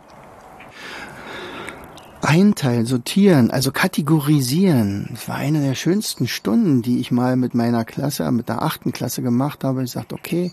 einteilen, 2.22 2.86
sortieren, 2.86 3.50
also 3.50 3.70
kategorisieren. 3.72 5.08
Das 5.12 5.28
war 5.28 5.36
eine 5.36 5.60
der 5.60 5.74
schönsten 5.74 6.26
Stunden, 6.26 6.82
die 6.82 7.00
ich 7.00 7.10
mal 7.10 7.36
mit 7.36 7.54
meiner 7.54 7.84
Klasse, 7.84 8.30
mit 8.32 8.48
der 8.48 8.62
achten 8.62 8.92
Klasse 8.92 9.22
gemacht 9.22 9.64
habe. 9.64 9.82
Ich 9.82 9.92
sagte, 9.92 10.14
okay, 10.14 10.52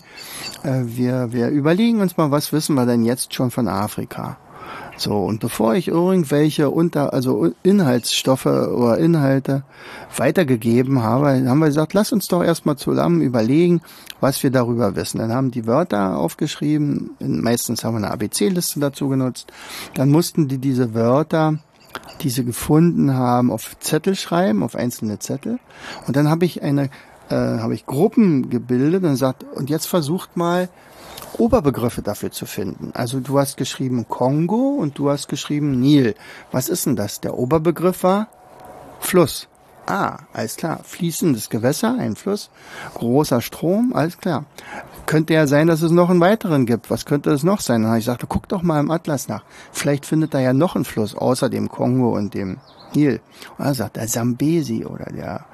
äh, 0.62 0.82
wir, 0.84 1.32
wir 1.32 1.48
überlegen 1.48 2.00
uns 2.00 2.16
mal, 2.16 2.30
was 2.30 2.52
wissen 2.52 2.74
wir 2.74 2.86
denn 2.86 3.04
jetzt 3.04 3.34
schon 3.34 3.50
von 3.50 3.68
Afrika? 3.68 4.38
So, 4.98 5.18
und 5.18 5.40
bevor 5.40 5.74
ich 5.74 5.88
irgendwelche 5.88 6.70
unter, 6.70 7.12
also 7.12 7.52
Inhaltsstoffe 7.62 8.46
oder 8.46 8.96
Inhalte 8.96 9.62
weitergegeben 10.16 11.02
habe, 11.02 11.28
haben 11.46 11.58
wir 11.58 11.66
gesagt, 11.66 11.92
lass 11.92 12.12
uns 12.12 12.28
doch 12.28 12.42
erstmal 12.42 12.76
zusammen 12.76 13.20
überlegen, 13.20 13.82
was 14.20 14.42
wir 14.42 14.50
darüber 14.50 14.96
wissen. 14.96 15.18
Dann 15.18 15.32
haben 15.32 15.50
die 15.50 15.66
Wörter 15.66 16.16
aufgeschrieben, 16.16 17.10
meistens 17.20 17.84
haben 17.84 17.94
wir 17.94 17.98
eine 17.98 18.10
ABC-Liste 18.10 18.80
dazu 18.80 19.08
genutzt. 19.08 19.52
Dann 19.94 20.10
mussten 20.10 20.48
die 20.48 20.58
diese 20.58 20.94
Wörter, 20.94 21.58
die 22.22 22.30
sie 22.30 22.44
gefunden 22.44 23.14
haben, 23.14 23.50
auf 23.50 23.78
Zettel 23.80 24.14
schreiben, 24.14 24.62
auf 24.62 24.74
einzelne 24.74 25.18
Zettel. 25.18 25.58
Und 26.06 26.16
dann 26.16 26.30
habe 26.30 26.46
ich 26.46 26.62
eine, 26.62 26.84
äh, 27.28 27.34
habe 27.34 27.74
ich 27.74 27.84
Gruppen 27.84 28.48
gebildet 28.48 29.04
und 29.04 29.10
gesagt, 29.10 29.44
und 29.54 29.68
jetzt 29.68 29.86
versucht 29.86 30.38
mal, 30.38 30.70
Oberbegriffe 31.38 32.02
dafür 32.02 32.30
zu 32.30 32.46
finden. 32.46 32.90
Also 32.94 33.20
du 33.20 33.38
hast 33.38 33.56
geschrieben 33.56 34.08
Kongo 34.08 34.76
und 34.78 34.98
du 34.98 35.10
hast 35.10 35.28
geschrieben 35.28 35.78
Nil. 35.80 36.14
Was 36.52 36.68
ist 36.68 36.86
denn 36.86 36.96
das? 36.96 37.20
Der 37.20 37.36
Oberbegriff 37.38 38.02
war 38.02 38.28
Fluss. 39.00 39.48
Ah, 39.86 40.18
alles 40.32 40.56
klar. 40.56 40.80
Fließendes 40.82 41.48
Gewässer, 41.48 41.96
ein 41.96 42.16
Fluss, 42.16 42.50
großer 42.94 43.40
Strom, 43.40 43.92
alles 43.94 44.18
klar. 44.18 44.44
Könnte 45.06 45.34
ja 45.34 45.46
sein, 45.46 45.68
dass 45.68 45.82
es 45.82 45.92
noch 45.92 46.10
einen 46.10 46.20
weiteren 46.20 46.66
gibt. 46.66 46.90
Was 46.90 47.04
könnte 47.04 47.30
es 47.30 47.44
noch 47.44 47.60
sein? 47.60 47.82
Dann 47.82 47.90
habe 47.90 48.00
ich 48.00 48.06
gesagt, 48.06 48.24
guck 48.28 48.48
doch 48.48 48.62
mal 48.62 48.80
im 48.80 48.90
Atlas 48.90 49.28
nach. 49.28 49.44
Vielleicht 49.70 50.04
findet 50.04 50.34
da 50.34 50.40
ja 50.40 50.52
noch 50.52 50.74
einen 50.74 50.84
Fluss 50.84 51.14
außer 51.14 51.48
dem 51.48 51.68
Kongo 51.68 52.16
und 52.16 52.34
dem 52.34 52.58
Nil. 52.94 53.20
Und 53.58 53.64
er 53.64 53.74
sagt, 53.74 53.96
der 53.96 54.08
Sambesi 54.08 54.84
oder 54.84 55.06
der 55.06 55.46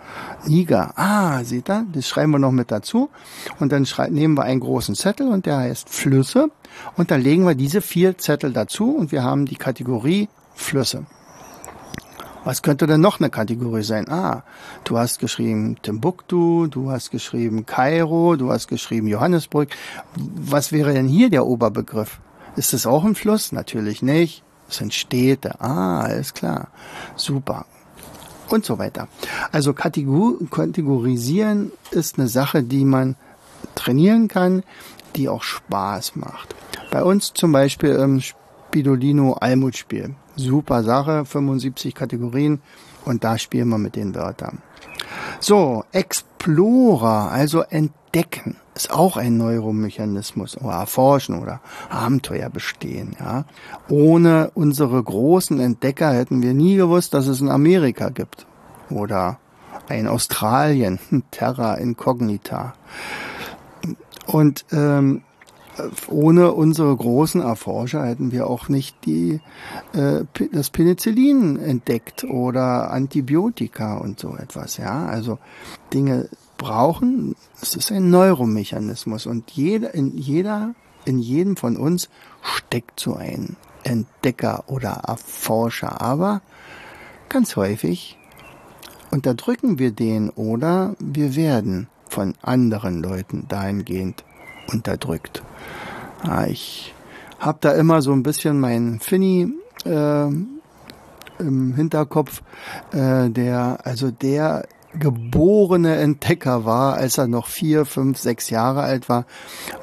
Niger. 0.47 0.93
Ah, 0.97 1.45
seht 1.45 1.69
ihr, 1.69 1.87
das 1.93 2.09
schreiben 2.09 2.33
wir 2.33 2.39
noch 2.39 2.53
mit 2.53 2.71
dazu. 2.71 3.11
Und 3.59 3.73
dann 3.73 3.87
nehmen 4.11 4.37
wir 4.37 4.45
einen 4.45 4.61
großen 4.61 4.95
Zettel 4.95 5.29
und 5.29 5.47
der 5.47 5.59
heißt 5.59 5.89
Flüsse. 5.89 6.51
Und 6.97 7.11
da 7.11 7.17
legen 7.17 7.47
wir 7.47 7.55
diese 7.55 7.81
vier 7.81 8.19
Zettel 8.19 8.53
dazu 8.53 8.91
und 8.97 9.13
wir 9.13 9.23
haben 9.23 9.47
die 9.47 9.57
Kategorie 9.57 10.29
Flüsse. 10.55 11.07
Was 12.45 12.63
könnte 12.63 12.89
denn 12.89 13.01
noch 13.01 13.21
eine 13.21 13.31
Kategorie 13.31 13.85
sein? 13.85 14.09
Ah, 14.09 14.43
du 14.83 14.99
hast 14.99 15.21
geschrieben 15.21 15.77
Timbuktu, 15.81 16.67
du 16.67 16.91
hast 16.91 17.11
geschrieben 17.11 17.67
Kairo, 17.67 18.35
du 18.35 18.51
hast 18.51 18.67
geschrieben 18.67 19.07
Johannesburg. 19.07 19.69
Was 20.17 20.73
wäre 20.73 20.93
denn 20.93 21.07
hier 21.07 21.31
der 21.31 21.47
Oberbegriff? 21.47 22.19
Ist 22.57 22.75
es 22.75 22.85
auch 22.85 23.05
ein 23.05 23.15
Fluss? 23.15 23.53
Natürlich 23.53 24.03
nicht. 24.03 24.43
Sind 24.69 24.95
Städte. 24.95 25.61
Ah, 25.61 26.01
alles 26.01 26.35
klar. 26.35 26.69
Super. 27.17 27.67
Und 28.49 28.65
so 28.65 28.79
weiter. 28.79 29.09
Also 29.51 29.73
kategorisieren 29.73 31.73
ist 31.91 32.19
eine 32.19 32.29
Sache, 32.29 32.63
die 32.63 32.85
man 32.85 33.17
trainieren 33.75 34.29
kann, 34.29 34.63
die 35.17 35.29
auch 35.29 35.43
Spaß 35.43 36.17
macht. 36.17 36.55
Bei 36.91 37.03
uns 37.03 37.33
zum 37.33 37.53
Beispiel 37.53 37.91
im 37.91 38.21
Spidolino 38.21 39.35
Almut-Spiel. 39.35 40.15
Super 40.37 40.83
Sache, 40.83 41.25
75 41.25 41.95
Kategorien 41.95 42.61
und 43.05 43.25
da 43.25 43.39
spielen 43.39 43.69
wir 43.69 43.79
mit 43.79 43.97
den 43.97 44.15
Wörtern. 44.15 44.59
So, 45.41 45.85
Explorer, 45.93 47.31
also 47.31 47.61
entdecken 47.61 48.02
ist 48.75 48.91
auch 48.91 49.17
ein 49.17 49.37
Neuromechanismus 49.37 50.57
oder 50.57 50.75
erforschen 50.75 51.39
oder 51.41 51.61
Abenteuer 51.91 52.49
bestehen, 52.51 53.17
ja. 53.19 53.45
Ohne 53.89 54.51
unsere 54.55 55.03
großen 55.03 55.61
Entdecker 55.61 56.13
hätten 56.13 56.43
wir 56.43 56.55
nie 56.55 56.77
gewusst, 56.77 57.15
dass 57.15 57.27
es 57.27 57.41
ein 57.41 57.51
Amerika 57.51 58.11
gibt 58.11 58.47
oder 58.91 59.39
ein 59.89 60.07
Australien, 60.07 60.99
Terra 61.31 61.75
Incognita. 61.75 62.75
Und 64.27 64.65
ähm, 64.73 65.23
ohne 66.09 66.53
unsere 66.53 66.95
großen 66.95 67.41
Erforscher 67.41 68.05
hätten 68.07 68.31
wir 68.31 68.47
auch 68.47 68.69
nicht 68.69 68.97
die, 69.07 69.41
äh, 69.95 70.25
das 70.53 70.71
Penicillin 70.71 71.59
entdeckt 71.59 72.25
oder 72.25 72.91
Antibiotika 72.91 73.97
und 73.97 74.21
so 74.21 74.37
etwas. 74.37 74.77
Ja, 74.77 75.07
also 75.07 75.39
Dinge 75.93 76.29
brauchen. 76.63 77.35
Es 77.61 77.75
ist 77.75 77.91
ein 77.91 78.11
Neuromechanismus 78.11 79.27
und 79.27 79.51
jeder, 79.51 79.95
in 79.95 80.17
jeder, 80.17 80.75
in 81.05 81.19
jedem 81.19 81.57
von 81.57 81.77
uns 81.77 82.09
steckt 82.41 83.01
so 83.01 83.17
ein 83.17 83.57
Entdecker 83.83 84.65
oder 84.69 85.03
Erforscher. 85.07 86.01
Aber 86.01 86.41
ganz 87.29 87.57
häufig 87.57 88.17
unterdrücken 89.11 89.79
wir 89.79 89.91
den 89.91 90.31
oder 90.31 90.95
wir 91.01 91.35
werden 91.35 91.89
von 92.09 92.35
anderen 92.43 93.03
Leuten 93.03 93.47
dahingehend 93.49 94.25
unterdrückt. 94.73 95.43
Ich 96.49 96.95
habe 97.41 97.59
da 97.61 97.73
immer 97.73 98.03
so 98.03 98.13
ein 98.13 98.23
bisschen 98.23 98.61
mein 98.61 99.01
Finny 99.01 99.53
äh, 99.85 100.27
im 101.39 101.75
Hinterkopf, 101.75 102.43
äh, 102.93 103.29
der 103.31 103.81
also 103.83 104.13
der 104.13 104.67
geborene 104.99 105.97
Entdecker 105.97 106.65
war, 106.65 106.95
als 106.95 107.19
er 107.19 107.27
noch 107.27 107.47
vier, 107.47 107.85
fünf, 107.85 108.19
sechs 108.19 108.51
Jahre 108.51 108.83
alt 108.83 109.09
war, 109.09 109.25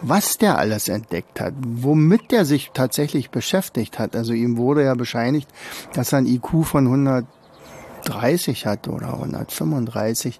was 0.01 0.37
der 0.37 0.57
alles 0.57 0.87
entdeckt 0.87 1.39
hat, 1.39 1.53
womit 1.59 2.31
der 2.31 2.45
sich 2.45 2.71
tatsächlich 2.73 3.29
beschäftigt 3.29 3.99
hat. 3.99 4.15
Also 4.15 4.33
ihm 4.33 4.57
wurde 4.57 4.83
ja 4.83 4.93
bescheinigt, 4.93 5.49
dass 5.93 6.13
er 6.13 6.19
ein 6.19 6.27
IQ 6.27 6.63
von 6.65 6.85
130 6.85 8.65
hat 8.65 8.87
oder 8.87 9.13
135. 9.13 10.39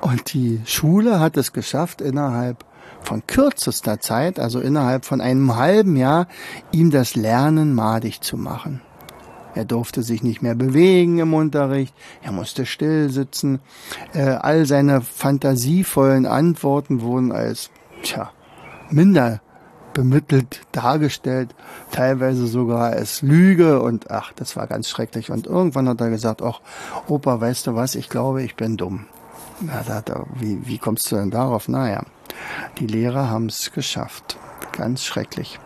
Und 0.00 0.32
die 0.32 0.60
Schule 0.64 1.20
hat 1.20 1.36
es 1.36 1.52
geschafft, 1.52 2.00
innerhalb 2.00 2.64
von 3.00 3.26
kürzester 3.26 4.00
Zeit, 4.00 4.38
also 4.40 4.60
innerhalb 4.60 5.04
von 5.04 5.20
einem 5.20 5.56
halben 5.56 5.96
Jahr, 5.96 6.26
ihm 6.72 6.90
das 6.90 7.14
Lernen 7.14 7.74
madig 7.74 8.20
zu 8.20 8.36
machen. 8.36 8.80
Er 9.58 9.64
durfte 9.64 10.04
sich 10.04 10.22
nicht 10.22 10.40
mehr 10.40 10.54
bewegen 10.54 11.18
im 11.18 11.34
Unterricht, 11.34 11.92
er 12.22 12.30
musste 12.30 12.64
still 12.64 13.10
sitzen. 13.10 13.58
Äh, 14.14 14.20
all 14.20 14.66
seine 14.66 15.00
fantasievollen 15.00 16.26
Antworten 16.26 17.00
wurden 17.00 17.32
als 17.32 17.70
tja, 18.04 18.30
minder 18.88 19.40
bemittelt 19.94 20.60
dargestellt, 20.70 21.56
teilweise 21.90 22.46
sogar 22.46 22.92
als 22.92 23.20
Lüge 23.22 23.82
und 23.82 24.12
ach, 24.12 24.32
das 24.32 24.54
war 24.54 24.68
ganz 24.68 24.88
schrecklich. 24.88 25.32
Und 25.32 25.48
irgendwann 25.48 25.88
hat 25.88 26.00
er 26.00 26.10
gesagt, 26.10 26.40
ach, 26.40 26.60
Opa, 27.08 27.40
weißt 27.40 27.66
du 27.66 27.74
was, 27.74 27.96
ich 27.96 28.08
glaube, 28.08 28.44
ich 28.44 28.54
bin 28.54 28.76
dumm. 28.76 29.06
Na, 29.58 29.82
da, 29.84 30.02
da, 30.02 30.24
wie, 30.36 30.64
wie 30.68 30.78
kommst 30.78 31.10
du 31.10 31.16
denn 31.16 31.32
darauf? 31.32 31.66
Naja, 31.66 32.04
die 32.78 32.86
Lehrer 32.86 33.28
haben 33.28 33.46
es 33.46 33.72
geschafft. 33.72 34.38
Ganz 34.70 35.02
schrecklich. 35.02 35.58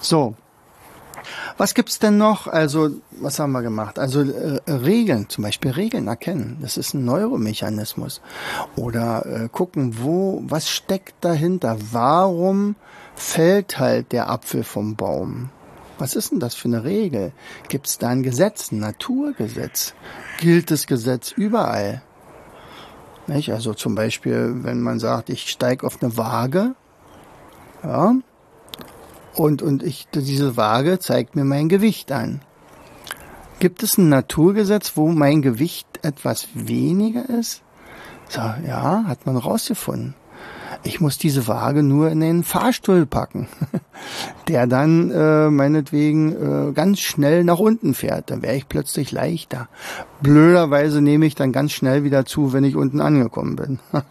So, 0.00 0.34
was 1.58 1.74
gibt's 1.74 1.98
denn 1.98 2.16
noch? 2.16 2.46
Also, 2.46 2.90
was 3.10 3.38
haben 3.38 3.52
wir 3.52 3.62
gemacht? 3.62 3.98
Also 3.98 4.22
äh, 4.22 4.60
Regeln, 4.68 5.28
zum 5.28 5.42
Beispiel 5.42 5.72
Regeln 5.72 6.06
erkennen. 6.06 6.58
Das 6.62 6.76
ist 6.76 6.94
ein 6.94 7.04
Neuromechanismus. 7.04 8.20
Oder 8.76 9.26
äh, 9.26 9.48
gucken, 9.48 9.96
wo, 10.00 10.40
was 10.44 10.70
steckt 10.70 11.16
dahinter? 11.20 11.76
Warum 11.90 12.76
fällt 13.16 13.78
halt 13.78 14.12
der 14.12 14.30
Apfel 14.30 14.62
vom 14.62 14.94
Baum? 14.94 15.50
Was 15.98 16.14
ist 16.14 16.30
denn 16.30 16.38
das 16.38 16.54
für 16.54 16.68
eine 16.68 16.84
Regel? 16.84 17.32
Gibt's 17.68 17.98
da 17.98 18.08
ein 18.08 18.22
Gesetz, 18.22 18.70
ein 18.70 18.78
Naturgesetz? 18.78 19.94
Gilt 20.38 20.70
das 20.70 20.86
Gesetz 20.86 21.32
überall? 21.32 22.02
Nicht? 23.26 23.52
Also 23.52 23.74
zum 23.74 23.96
Beispiel, 23.96 24.54
wenn 24.62 24.80
man 24.80 25.00
sagt, 25.00 25.28
ich 25.28 25.50
steige 25.50 25.84
auf 25.84 26.00
eine 26.00 26.16
Waage, 26.16 26.76
ja, 27.82 28.14
und, 29.34 29.62
und 29.62 29.82
ich, 29.82 30.08
diese 30.12 30.56
Waage 30.56 30.98
zeigt 30.98 31.36
mir 31.36 31.44
mein 31.44 31.68
Gewicht 31.68 32.12
an. 32.12 32.40
Gibt 33.60 33.82
es 33.82 33.98
ein 33.98 34.08
Naturgesetz, 34.08 34.96
wo 34.96 35.08
mein 35.08 35.42
Gewicht 35.42 35.86
etwas 36.02 36.48
weniger 36.54 37.28
ist? 37.28 37.62
So, 38.28 38.40
ja, 38.40 39.04
hat 39.06 39.26
man 39.26 39.36
rausgefunden. 39.36 40.14
Ich 40.84 41.00
muss 41.00 41.18
diese 41.18 41.48
Waage 41.48 41.82
nur 41.82 42.10
in 42.10 42.20
den 42.20 42.44
Fahrstuhl 42.44 43.04
packen, 43.04 43.48
der 44.48 44.66
dann 44.66 45.10
äh, 45.10 45.50
meinetwegen 45.50 46.68
äh, 46.68 46.72
ganz 46.72 47.00
schnell 47.00 47.44
nach 47.44 47.58
unten 47.58 47.94
fährt. 47.94 48.30
Dann 48.30 48.42
wäre 48.42 48.56
ich 48.56 48.68
plötzlich 48.68 49.10
leichter. 49.10 49.68
Blöderweise 50.22 51.00
nehme 51.00 51.26
ich 51.26 51.34
dann 51.34 51.52
ganz 51.52 51.72
schnell 51.72 52.04
wieder 52.04 52.24
zu, 52.24 52.52
wenn 52.52 52.64
ich 52.64 52.76
unten 52.76 53.00
angekommen 53.00 53.56
bin. 53.56 53.78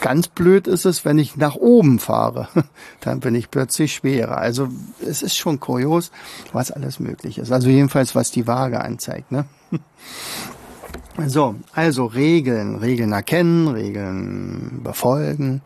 Ganz 0.00 0.28
blöd 0.28 0.66
ist 0.66 0.84
es, 0.84 1.04
wenn 1.04 1.18
ich 1.18 1.36
nach 1.36 1.54
oben 1.54 1.98
fahre. 1.98 2.48
Dann 3.00 3.20
bin 3.20 3.34
ich 3.34 3.50
plötzlich 3.50 3.94
schwerer. 3.94 4.36
Also 4.36 4.68
es 5.00 5.22
ist 5.22 5.36
schon 5.36 5.60
kurios, 5.60 6.10
was 6.52 6.70
alles 6.70 7.00
möglich 7.00 7.38
ist. 7.38 7.50
Also 7.50 7.68
jedenfalls, 7.68 8.14
was 8.14 8.30
die 8.30 8.46
Waage 8.46 8.82
anzeigt. 8.82 9.32
Ne? 9.32 9.46
So, 11.24 11.54
also 11.72 12.06
Regeln, 12.06 12.76
Regeln 12.76 13.12
erkennen, 13.12 13.68
Regeln 13.68 14.80
befolgen, 14.84 15.62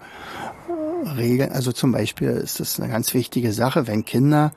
Regeln, 1.16 1.50
also 1.50 1.72
zum 1.72 1.92
Beispiel 1.92 2.28
ist 2.30 2.60
das 2.60 2.78
eine 2.78 2.90
ganz 2.90 3.12
wichtige 3.14 3.52
Sache, 3.52 3.86
wenn 3.86 4.04
Kinder 4.04 4.52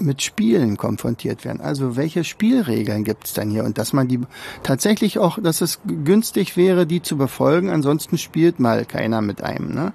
mit 0.00 0.22
Spielen 0.22 0.76
konfrontiert 0.76 1.44
werden. 1.44 1.60
Also 1.60 1.96
welche 1.96 2.24
Spielregeln 2.24 3.04
gibt 3.04 3.28
es 3.28 3.34
denn 3.34 3.50
hier? 3.50 3.64
Und 3.64 3.78
dass 3.78 3.92
man 3.92 4.08
die 4.08 4.20
tatsächlich 4.62 5.18
auch, 5.18 5.38
dass 5.40 5.60
es 5.60 5.80
günstig 5.86 6.56
wäre, 6.56 6.86
die 6.86 7.00
zu 7.00 7.16
befolgen, 7.16 7.70
ansonsten 7.70 8.18
spielt 8.18 8.58
mal 8.58 8.84
keiner 8.84 9.22
mit 9.22 9.42
einem. 9.42 9.72
Ne? 9.72 9.92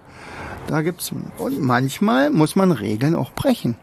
Da 0.67 0.81
gibt's 0.81 1.11
und 1.37 1.61
manchmal 1.61 2.29
muss 2.29 2.55
man 2.55 2.71
Regeln 2.71 3.13
auch 3.15 3.31
brechen 3.33 3.75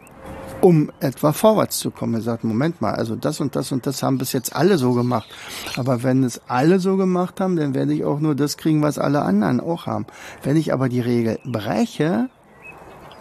um 0.61 0.91
etwa 0.99 1.33
vorwärts 1.33 1.79
zu 1.79 1.91
kommen. 1.91 2.15
Er 2.15 2.21
sagt, 2.21 2.43
Moment 2.43 2.81
mal, 2.81 2.93
also 2.93 3.15
das 3.15 3.39
und 3.39 3.55
das 3.55 3.71
und 3.71 3.85
das 3.85 4.03
haben 4.03 4.17
bis 4.17 4.33
jetzt 4.33 4.55
alle 4.55 4.77
so 4.77 4.93
gemacht. 4.93 5.29
Aber 5.77 6.03
wenn 6.03 6.23
es 6.23 6.41
alle 6.47 6.79
so 6.79 6.97
gemacht 6.97 7.39
haben, 7.39 7.55
dann 7.55 7.73
werde 7.73 7.93
ich 7.93 8.03
auch 8.03 8.19
nur 8.19 8.35
das 8.35 8.57
kriegen, 8.57 8.81
was 8.81 8.97
alle 8.97 9.21
anderen 9.21 9.59
auch 9.59 9.85
haben. 9.85 10.05
Wenn 10.43 10.57
ich 10.57 10.73
aber 10.73 10.89
die 10.89 11.01
Regel 11.01 11.39
breche, 11.45 12.29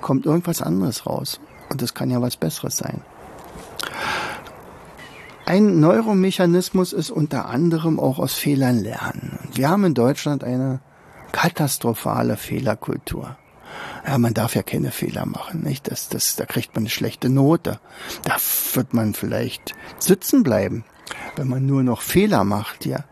kommt 0.00 0.26
irgendwas 0.26 0.62
anderes 0.62 1.06
raus. 1.06 1.40
Und 1.70 1.82
das 1.82 1.94
kann 1.94 2.10
ja 2.10 2.20
was 2.22 2.36
Besseres 2.36 2.76
sein. 2.76 3.02
Ein 5.46 5.80
Neuromechanismus 5.80 6.92
ist 6.92 7.10
unter 7.10 7.46
anderem 7.46 7.98
auch 7.98 8.18
aus 8.18 8.34
Fehlern 8.34 8.80
lernen. 8.80 9.38
Wir 9.54 9.70
haben 9.70 9.84
in 9.84 9.94
Deutschland 9.94 10.44
eine 10.44 10.80
katastrophale 11.32 12.36
Fehlerkultur. 12.36 13.36
Ja, 14.06 14.18
man 14.18 14.34
darf 14.34 14.54
ja 14.54 14.62
keine 14.62 14.90
Fehler 14.90 15.26
machen, 15.26 15.62
nicht? 15.62 15.90
Das, 15.90 16.08
das, 16.08 16.36
da 16.36 16.46
kriegt 16.46 16.74
man 16.74 16.82
eine 16.82 16.90
schlechte 16.90 17.28
Note. 17.28 17.80
Da 18.24 18.36
wird 18.74 18.94
man 18.94 19.14
vielleicht 19.14 19.74
sitzen 19.98 20.42
bleiben, 20.42 20.84
wenn 21.36 21.48
man 21.48 21.66
nur 21.66 21.82
noch 21.82 22.02
Fehler 22.02 22.44
macht, 22.44 22.86
ja. 22.86 23.04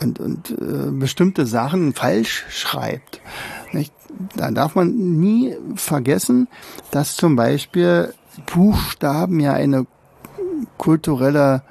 Und, 0.00 0.20
und 0.20 0.50
äh, 0.50 0.90
bestimmte 0.90 1.46
Sachen 1.46 1.94
falsch 1.94 2.44
schreibt. 2.50 3.20
Nicht? 3.72 3.92
Da 4.36 4.50
darf 4.50 4.74
man 4.74 4.94
nie 5.18 5.56
vergessen, 5.74 6.48
dass 6.90 7.16
zum 7.16 7.36
Beispiel 7.36 8.14
Buchstaben 8.46 9.40
ja 9.40 9.52
eine 9.54 9.86
kulturelle 10.78 11.62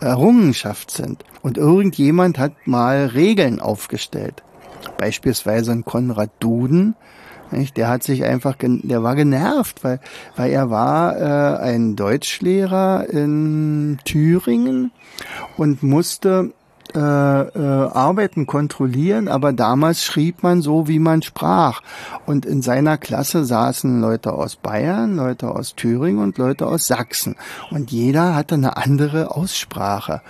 Errungenschaft 0.00 0.90
sind. 0.90 1.24
Und 1.42 1.58
irgendjemand 1.58 2.38
hat 2.38 2.66
mal 2.66 3.06
Regeln 3.06 3.60
aufgestellt. 3.60 4.42
Beispielsweise 4.98 5.72
ein 5.72 5.84
Konrad 5.84 6.30
Duden 6.40 6.94
nicht? 7.52 7.76
Der 7.76 7.88
hat 7.88 8.02
sich 8.02 8.24
einfach, 8.24 8.56
der 8.60 9.02
war 9.02 9.14
genervt, 9.14 9.82
weil, 9.84 10.00
weil 10.36 10.50
er 10.50 10.70
war 10.70 11.16
äh, 11.16 11.62
ein 11.62 11.96
Deutschlehrer 11.96 13.06
in 13.08 13.98
Thüringen 14.04 14.92
und 15.56 15.82
musste 15.82 16.52
äh, 16.94 16.98
äh, 16.98 17.88
Arbeiten 17.90 18.46
kontrollieren, 18.46 19.28
aber 19.28 19.52
damals 19.52 20.04
schrieb 20.04 20.42
man 20.42 20.62
so, 20.62 20.88
wie 20.88 20.98
man 20.98 21.22
sprach. 21.22 21.82
Und 22.26 22.46
in 22.46 22.62
seiner 22.62 22.98
Klasse 22.98 23.44
saßen 23.44 24.00
Leute 24.00 24.32
aus 24.32 24.56
Bayern, 24.56 25.16
Leute 25.16 25.50
aus 25.50 25.74
Thüringen 25.74 26.22
und 26.22 26.38
Leute 26.38 26.66
aus 26.66 26.86
Sachsen. 26.86 27.36
Und 27.70 27.90
jeder 27.90 28.34
hatte 28.34 28.54
eine 28.54 28.76
andere 28.76 29.34
Aussprache. 29.34 30.22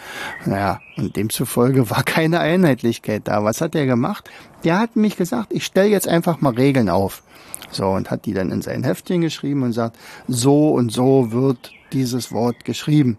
Naja, 0.44 0.80
und 0.96 1.16
demzufolge 1.16 1.90
war 1.90 2.02
keine 2.02 2.40
Einheitlichkeit 2.40 3.22
da. 3.24 3.44
Was 3.44 3.60
hat 3.60 3.74
er 3.74 3.86
gemacht? 3.86 4.30
Der 4.64 4.78
hat 4.78 4.96
mich 4.96 5.16
gesagt, 5.16 5.52
ich 5.52 5.64
stelle 5.64 5.88
jetzt 5.88 6.08
einfach 6.08 6.40
mal 6.40 6.54
Regeln 6.54 6.88
auf. 6.88 7.22
So, 7.70 7.86
und 7.86 8.10
hat 8.10 8.26
die 8.26 8.34
dann 8.34 8.50
in 8.50 8.62
sein 8.62 8.82
Heftchen 8.82 9.20
geschrieben 9.20 9.62
und 9.62 9.72
sagt, 9.72 9.96
so 10.26 10.70
und 10.70 10.90
so 10.90 11.32
wird 11.32 11.72
dieses 11.92 12.32
Wort 12.32 12.64
geschrieben. 12.64 13.18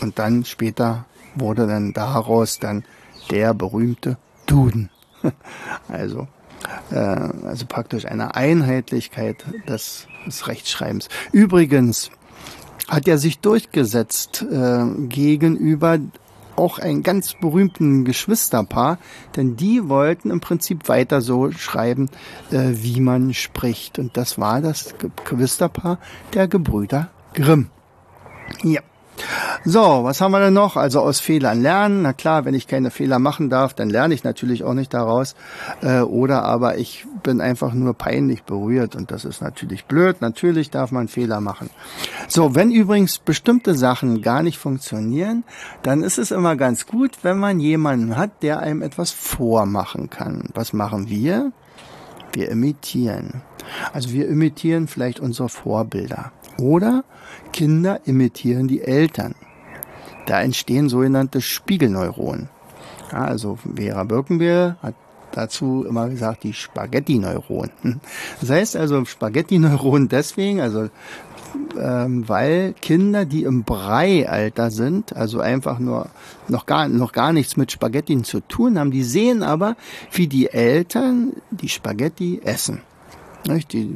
Und 0.00 0.18
dann 0.18 0.44
später 0.44 1.06
wurde 1.40 1.66
dann 1.66 1.92
daraus 1.92 2.58
dann 2.58 2.84
der 3.30 3.54
berühmte 3.54 4.16
Duden. 4.46 4.90
Also, 5.88 6.28
äh, 6.90 6.96
also 6.96 7.66
praktisch 7.66 8.04
eine 8.04 8.36
Einheitlichkeit 8.36 9.44
des, 9.68 10.06
des 10.26 10.46
Rechtschreibens. 10.46 11.08
Übrigens 11.32 12.10
hat 12.88 13.08
er 13.08 13.18
sich 13.18 13.40
durchgesetzt 13.40 14.46
äh, 14.48 14.84
gegenüber 15.08 15.98
auch 16.58 16.78
einen 16.78 17.02
ganz 17.02 17.34
berühmten 17.34 18.04
Geschwisterpaar, 18.04 18.98
denn 19.36 19.56
die 19.56 19.88
wollten 19.88 20.30
im 20.30 20.40
Prinzip 20.40 20.88
weiter 20.88 21.20
so 21.20 21.52
schreiben, 21.52 22.10
äh, 22.50 22.70
wie 22.72 23.00
man 23.00 23.32
spricht. 23.32 23.98
Und 23.98 24.16
das 24.16 24.38
war 24.38 24.60
das 24.60 24.94
Geschwisterpaar 25.24 25.98
der 26.34 26.48
Gebrüder 26.48 27.10
Grimm. 27.34 27.68
Ja. 28.62 28.80
So, 29.64 30.04
was 30.04 30.20
haben 30.20 30.32
wir 30.32 30.40
denn 30.40 30.54
noch? 30.54 30.76
Also 30.76 31.00
aus 31.00 31.20
Fehlern 31.20 31.62
lernen. 31.62 32.02
Na 32.02 32.12
klar, 32.12 32.44
wenn 32.44 32.54
ich 32.54 32.66
keine 32.66 32.90
Fehler 32.90 33.18
machen 33.18 33.50
darf, 33.50 33.74
dann 33.74 33.90
lerne 33.90 34.14
ich 34.14 34.24
natürlich 34.24 34.64
auch 34.64 34.74
nicht 34.74 34.94
daraus. 34.94 35.34
Äh, 35.82 36.00
oder 36.00 36.44
aber 36.44 36.78
ich 36.78 37.06
bin 37.22 37.40
einfach 37.40 37.74
nur 37.74 37.94
peinlich 37.94 38.44
berührt 38.44 38.96
und 38.96 39.10
das 39.10 39.24
ist 39.24 39.42
natürlich 39.42 39.84
blöd. 39.84 40.20
Natürlich 40.20 40.70
darf 40.70 40.92
man 40.92 41.08
Fehler 41.08 41.40
machen. 41.40 41.70
So, 42.28 42.54
wenn 42.54 42.70
übrigens 42.70 43.18
bestimmte 43.18 43.74
Sachen 43.74 44.22
gar 44.22 44.42
nicht 44.42 44.58
funktionieren, 44.58 45.44
dann 45.82 46.02
ist 46.02 46.18
es 46.18 46.30
immer 46.30 46.56
ganz 46.56 46.86
gut, 46.86 47.18
wenn 47.22 47.38
man 47.38 47.60
jemanden 47.60 48.16
hat, 48.16 48.42
der 48.42 48.60
einem 48.60 48.82
etwas 48.82 49.10
vormachen 49.10 50.10
kann. 50.10 50.50
Was 50.54 50.72
machen 50.72 51.08
wir? 51.08 51.52
Wir 52.32 52.50
imitieren. 52.50 53.42
Also 53.92 54.12
wir 54.12 54.28
imitieren 54.28 54.86
vielleicht 54.86 55.20
unsere 55.20 55.48
Vorbilder. 55.48 56.32
Oder 56.60 57.04
Kinder 57.52 58.00
imitieren 58.04 58.68
die 58.68 58.82
Eltern. 58.82 59.34
Da 60.26 60.42
entstehen 60.42 60.88
sogenannte 60.88 61.40
Spiegelneuronen. 61.40 62.48
Ja, 63.12 63.24
also 63.24 63.58
Vera 63.74 64.04
Birkenbeer 64.04 64.76
hat 64.82 64.94
dazu 65.32 65.84
immer 65.88 66.08
gesagt, 66.08 66.44
die 66.44 66.52
Spaghetti-Neuronen. 66.52 67.72
Das 68.40 68.50
heißt 68.50 68.76
also 68.76 69.04
Spaghetti-Neuronen 69.04 70.08
deswegen, 70.08 70.60
also 70.60 70.88
ähm, 71.78 72.28
weil 72.28 72.74
Kinder, 72.80 73.24
die 73.24 73.44
im 73.44 73.64
Brei-Alter 73.64 74.70
sind, 74.70 75.16
also 75.16 75.40
einfach 75.40 75.78
nur 75.78 76.08
noch 76.48 76.66
gar, 76.66 76.88
noch 76.88 77.12
gar 77.12 77.32
nichts 77.32 77.56
mit 77.56 77.72
Spaghetti 77.72 78.20
zu 78.22 78.40
tun 78.40 78.78
haben, 78.78 78.90
die 78.90 79.02
sehen 79.02 79.42
aber, 79.42 79.76
wie 80.12 80.26
die 80.26 80.50
Eltern 80.50 81.32
die 81.50 81.68
Spaghetti 81.68 82.40
essen. 82.44 82.82
Nicht? 83.46 83.72
Die 83.72 83.88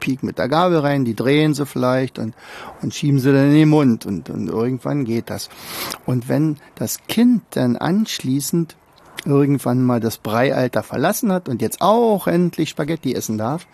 pieken 0.00 0.26
mit 0.26 0.38
der 0.38 0.48
Gabel 0.48 0.78
rein, 0.78 1.04
die 1.04 1.14
drehen 1.14 1.54
sie 1.54 1.66
vielleicht 1.66 2.18
und, 2.18 2.34
und 2.82 2.94
schieben 2.94 3.18
sie 3.18 3.32
dann 3.32 3.46
in 3.46 3.54
den 3.54 3.68
Mund 3.68 4.06
und, 4.06 4.30
und 4.30 4.48
irgendwann 4.48 5.04
geht 5.04 5.30
das. 5.30 5.48
Und 6.06 6.28
wenn 6.28 6.58
das 6.74 6.98
Kind 7.06 7.42
dann 7.50 7.76
anschließend 7.76 8.76
irgendwann 9.24 9.82
mal 9.82 10.00
das 10.00 10.18
Breialter 10.18 10.82
verlassen 10.82 11.32
hat 11.32 11.48
und 11.48 11.62
jetzt 11.62 11.80
auch 11.80 12.26
endlich 12.26 12.68
Spaghetti 12.70 13.14
essen 13.14 13.38
darf, 13.38 13.66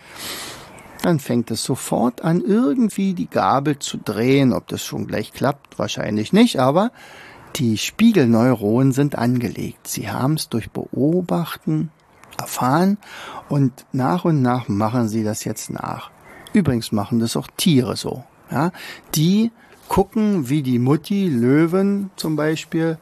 dann 1.03 1.19
fängt 1.19 1.51
es 1.51 1.65
sofort 1.65 2.23
an, 2.23 2.43
irgendwie 2.43 3.15
die 3.15 3.29
Gabel 3.29 3.79
zu 3.79 3.97
drehen. 3.97 4.53
Ob 4.53 4.69
das 4.69 4.85
schon 4.85 5.07
gleich 5.07 5.33
klappt, 5.33 5.79
wahrscheinlich 5.79 6.33
nicht, 6.33 6.59
aber 6.59 6.93
die 7.57 7.79
Spiegelneuronen 7.79 8.93
sind 8.93 9.17
angelegt. 9.17 9.89
Sie 9.89 10.11
haben 10.11 10.35
es 10.35 10.49
durch 10.49 10.71
Beobachten 10.71 11.91
erfahren 12.39 12.99
und 13.49 13.85
nach 13.93 14.25
und 14.25 14.43
nach 14.43 14.69
machen 14.69 15.09
sie 15.09 15.25
das 15.25 15.45
jetzt 15.45 15.71
nach. 15.71 16.11
Übrigens 16.53 16.93
machen 16.93 17.21
das 17.21 17.37
auch 17.37 17.49
Tiere 17.57 17.97
so. 17.97 18.25
Ja? 18.51 18.73
Die 19.15 19.51
gucken, 19.89 20.49
wie 20.49 20.63
die 20.63 20.79
Mutti 20.79 21.29
Löwen 21.29 22.11
zum 22.17 22.37
Beispiel 22.37 22.99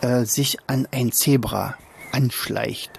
äh, 0.00 0.24
sich 0.24 0.58
an 0.66 0.88
ein 0.90 1.12
Zebra 1.12 1.74
anschleicht 2.12 2.90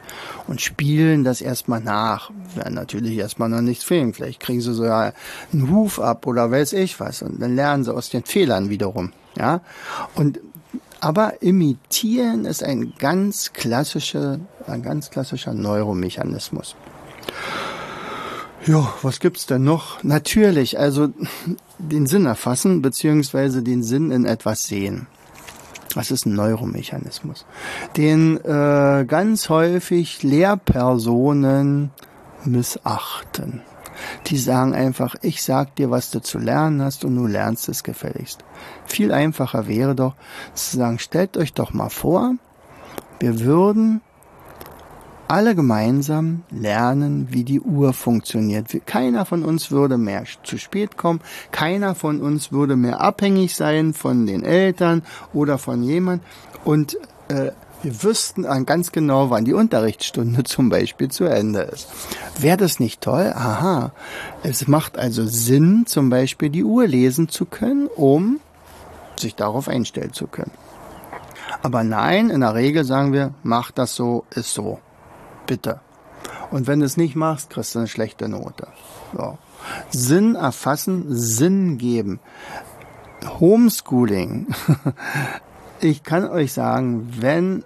und 0.47 0.61
spielen 0.61 1.23
das 1.23 1.41
erstmal 1.41 1.79
nach. 1.79 2.31
Werden 2.55 2.73
natürlich 2.73 3.17
erstmal 3.17 3.49
noch 3.49 3.61
nichts 3.61 3.83
fehlen. 3.83 4.13
Vielleicht 4.13 4.39
kriegen 4.39 4.61
sie 4.61 4.73
so 4.73 4.85
ja 4.85 5.13
einen 5.51 5.69
Huf 5.69 5.99
ab 5.99 6.25
oder 6.27 6.49
weiß 6.51 6.73
ich 6.73 6.99
was. 6.99 7.21
Und 7.21 7.41
dann 7.41 7.55
lernen 7.55 7.83
sie 7.83 7.93
aus 7.93 8.09
den 8.09 8.23
Fehlern 8.23 8.69
wiederum. 8.69 9.13
Ja. 9.37 9.61
Und 10.15 10.39
aber 11.03 11.41
imitieren 11.41 12.45
ist 12.45 12.63
ein 12.63 12.93
ganz 12.97 13.51
klassischer, 13.51 14.39
ein 14.67 14.81
ganz 14.81 15.09
klassischer 15.09 15.53
Neuromechanismus. 15.53 16.77
Ja, 18.65 18.93
was 19.01 19.19
gibt's 19.19 19.45
denn 19.45 19.65
noch? 19.65 20.01
Natürlich, 20.03 20.79
also 20.79 21.09
den 21.77 22.07
Sinn 22.07 22.25
erfassen 22.25 22.81
beziehungsweise 22.81 23.61
den 23.63 23.83
Sinn 23.83 24.11
in 24.11 24.23
etwas 24.23 24.63
sehen. 24.63 25.07
Das 25.93 26.09
ist 26.09 26.25
ein 26.25 26.35
Neuromechanismus, 26.35 27.45
den 27.97 28.37
äh, 28.37 29.05
ganz 29.05 29.49
häufig 29.49 30.23
Lehrpersonen 30.23 31.91
missachten. 32.45 33.61
Die 34.27 34.37
sagen 34.37 34.73
einfach, 34.73 35.15
ich 35.21 35.43
sag 35.43 35.75
dir, 35.75 35.91
was 35.91 36.11
du 36.11 36.21
zu 36.21 36.39
lernen 36.39 36.81
hast 36.81 37.05
und 37.05 37.15
du 37.15 37.27
lernst 37.27 37.69
es 37.69 37.83
gefälligst. 37.83 38.43
Viel 38.85 39.11
einfacher 39.11 39.67
wäre 39.67 39.95
doch 39.95 40.15
zu 40.53 40.77
sagen, 40.77 40.99
stellt 40.99 41.37
euch 41.37 41.53
doch 41.53 41.73
mal 41.73 41.89
vor, 41.89 42.35
wir 43.19 43.39
würden 43.39 44.01
alle 45.27 45.55
gemeinsam 45.55 46.43
lernen, 46.51 47.27
wie 47.31 47.43
die 47.43 47.59
Uhr 47.59 47.93
funktioniert. 47.93 48.67
Keiner 48.85 49.25
von 49.25 49.43
uns 49.43 49.71
würde 49.71 49.97
mehr 49.97 50.25
zu 50.43 50.57
spät 50.57 50.97
kommen, 50.97 51.21
keiner 51.51 51.95
von 51.95 52.21
uns 52.21 52.51
würde 52.51 52.75
mehr 52.75 53.01
abhängig 53.01 53.55
sein 53.55 53.93
von 53.93 54.25
den 54.25 54.43
Eltern 54.43 55.01
oder 55.33 55.57
von 55.57 55.81
jemand 55.81 56.21
und 56.65 56.97
äh, 57.29 57.51
wir 57.83 58.03
wüssten 58.03 58.43
ganz 58.65 58.91
genau, 58.91 59.29
wann 59.29 59.45
die 59.45 59.53
Unterrichtsstunde 59.53 60.43
zum 60.45 60.69
Beispiel 60.69 61.09
zu 61.09 61.25
Ende 61.25 61.61
ist. 61.61 61.87
Wäre 62.39 62.57
das 62.57 62.79
nicht 62.79 63.01
toll? 63.01 63.31
Aha. 63.35 63.91
Es 64.41 64.67
macht 64.67 64.97
also 64.97 65.25
Sinn, 65.25 65.85
zum 65.85 66.09
Beispiel 66.09 66.49
die 66.49 66.63
Uhr 66.63 66.87
lesen 66.87 67.29
zu 67.29 67.45
können, 67.45 67.87
um 67.87 68.39
sich 69.19 69.35
darauf 69.35 69.67
einstellen 69.67 70.13
zu 70.13 70.27
können. 70.27 70.51
Aber 71.61 71.83
nein, 71.83 72.29
in 72.29 72.41
der 72.41 72.55
Regel 72.55 72.83
sagen 72.83 73.13
wir, 73.13 73.33
mach 73.43 73.71
das 73.71 73.95
so, 73.95 74.25
ist 74.31 74.53
so 74.53 74.79
bitte. 75.45 75.79
Und 76.51 76.67
wenn 76.67 76.79
du 76.79 76.85
es 76.85 76.97
nicht 76.97 77.15
machst, 77.15 77.49
kriegst 77.49 77.75
du 77.75 77.79
eine 77.79 77.87
schlechte 77.87 78.29
Note. 78.29 78.67
So. 79.15 79.37
Sinn 79.89 80.35
erfassen, 80.35 81.05
Sinn 81.09 81.77
geben. 81.77 82.19
Homeschooling. 83.39 84.47
Ich 85.79 86.03
kann 86.03 86.29
euch 86.29 86.53
sagen, 86.53 87.09
wenn 87.19 87.65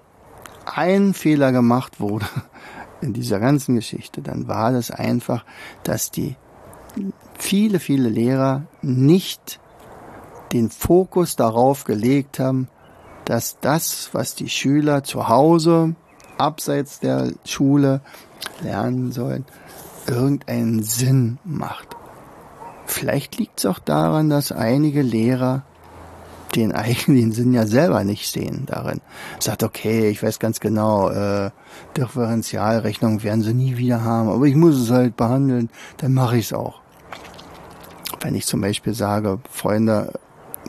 ein 0.76 1.14
Fehler 1.14 1.52
gemacht 1.52 2.00
wurde 2.00 2.26
in 3.02 3.14
dieser 3.14 3.40
ganzen 3.40 3.76
Geschichte, 3.76 4.22
dann 4.22 4.48
war 4.48 4.72
das 4.72 4.92
einfach, 4.92 5.46
dass 5.84 6.12
die 6.12 6.36
viele, 7.38 7.80
viele 7.80 8.10
Lehrer 8.10 8.64
nicht 8.82 9.60
den 10.54 10.70
Fokus 10.70 11.36
darauf 11.36 11.84
gelegt 11.84 12.40
haben, 12.40 12.68
dass 13.26 13.60
das, 13.60 14.10
was 14.14 14.36
die 14.36 14.50
Schüler 14.50 15.04
zu 15.04 15.28
Hause 15.28 15.96
abseits 16.38 17.00
der 17.00 17.34
Schule 17.46 18.02
lernen 18.62 19.12
sollen, 19.12 19.46
irgendeinen 20.08 20.82
Sinn 20.82 21.38
macht. 21.44 21.96
Vielleicht 22.86 23.38
liegt 23.38 23.60
es 23.60 23.66
auch 23.66 23.80
daran, 23.80 24.30
dass 24.30 24.54
einige 24.54 25.02
Lehrer 25.02 25.64
den 26.56 26.72
eigenen 26.72 27.32
Sinn 27.34 27.54
ja 27.54 27.66
selber 27.68 28.04
nicht 28.04 28.32
sehen 28.32 28.64
darin. 28.66 29.02
Sagt, 29.40 29.64
okay, 29.64 30.10
ich 30.10 30.22
weiß 30.22 30.40
ganz 30.40 30.60
genau, 30.60 31.10
äh, 31.10 31.52
Differentialrechnung 31.96 33.24
werden 33.24 33.44
sie 33.44 33.54
nie 33.54 33.78
wieder 33.78 34.04
haben, 34.04 34.30
aber 34.30 34.46
ich 34.46 34.56
muss 34.56 34.80
es 34.80 34.92
halt 34.92 35.18
behandeln, 35.18 35.70
dann 35.98 36.14
mache 36.14 36.38
ich 36.38 36.46
es 36.46 36.54
auch. 36.54 36.82
Wenn 38.22 38.36
ich 38.36 38.46
zum 38.46 38.62
Beispiel 38.62 38.94
sage, 38.94 39.40
Freunde, 39.50 40.14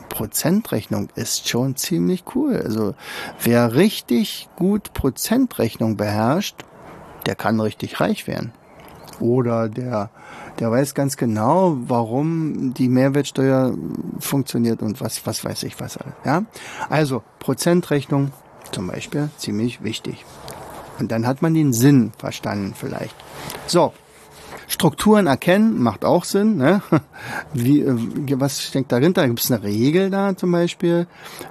Prozentrechnung 0.09 1.09
ist 1.15 1.47
schon 1.47 1.75
ziemlich 1.75 2.23
cool. 2.35 2.61
Also 2.63 2.95
wer 3.41 3.73
richtig 3.73 4.49
gut 4.55 4.93
Prozentrechnung 4.93 5.97
beherrscht, 5.97 6.65
der 7.25 7.35
kann 7.35 7.59
richtig 7.59 7.99
reich 7.99 8.27
werden. 8.27 8.51
Oder 9.19 9.69
der, 9.69 10.09
der 10.59 10.71
weiß 10.71 10.93
ganz 10.95 11.17
genau, 11.17 11.77
warum 11.87 12.73
die 12.73 12.89
Mehrwertsteuer 12.89 13.73
funktioniert 14.19 14.81
und 14.81 15.01
was, 15.01 15.25
was 15.25 15.43
weiß 15.43 15.63
ich 15.63 15.79
was. 15.79 15.99
Ja? 16.25 16.43
Also 16.89 17.23
Prozentrechnung 17.39 18.31
zum 18.71 18.87
Beispiel 18.87 19.29
ziemlich 19.37 19.83
wichtig. 19.83 20.25
Und 20.99 21.11
dann 21.11 21.25
hat 21.25 21.41
man 21.41 21.53
den 21.53 21.73
Sinn 21.73 22.11
verstanden 22.17 22.73
vielleicht. 22.75 23.15
So, 23.67 23.93
Strukturen 24.69 25.25
erkennen 25.25 25.81
macht 25.81 26.05
auch 26.05 26.23
Sinn. 26.23 26.57
Ne? 26.57 26.81
Wie, 27.53 27.81
äh, 27.81 27.95
was 28.39 28.61
steckt 28.63 28.91
dahinter? 28.91 29.27
Gibt 29.27 29.41
es 29.41 29.51
eine 29.51 29.63
Regel 29.63 30.11
da 30.11 30.37
zum 30.37 30.51
Beispiel? 30.51 31.07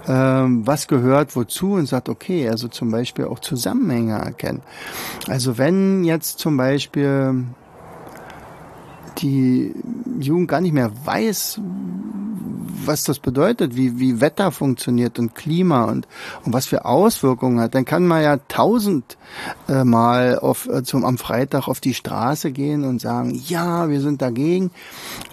Ähm, 0.07 0.65
was 0.65 0.87
gehört 0.87 1.35
wozu? 1.35 1.73
Und 1.73 1.87
sagt, 1.87 2.09
okay, 2.09 2.49
also 2.49 2.69
zum 2.69 2.93
Beispiel 2.93 3.25
auch 3.25 3.41
Zusammenhänge 3.41 4.19
erkennen. 4.19 4.63
Also 5.27 5.59
wenn 5.59 6.05
jetzt 6.05 6.39
zum 6.39 6.57
Beispiel 6.57 7.45
die 9.19 9.75
Jugend 10.21 10.49
gar 10.49 10.61
nicht 10.61 10.73
mehr 10.73 10.93
weiß, 11.05 11.61
was 12.89 13.05
das 13.05 13.21
bedeutet, 13.21 13.77
wie, 13.77 14.01
wie 14.01 14.21
Wetter 14.21 14.51
funktioniert 14.51 15.21
und 15.21 15.37
Klima 15.37 15.85
und, 15.85 16.09
und 16.45 16.53
was 16.53 16.67
für 16.67 16.85
Auswirkungen 16.85 17.61
hat, 17.61 17.77
dann 17.77 17.85
kann 17.85 18.07
man 18.07 18.23
ja 18.23 18.39
tausendmal 18.49 20.35
äh, 20.35 20.37
auf, 20.37 20.67
äh, 20.69 20.83
zum, 20.83 21.05
am 21.05 21.19
Freitag 21.19 21.69
auf 21.69 21.79
die 21.81 21.95
Straße 21.95 22.51
gehen 22.51 22.85
und 22.85 23.01
sagen, 23.01 23.41
ja, 23.47 23.89
wir 23.89 24.01
sind 24.01 24.21
dagegen, 24.21 24.73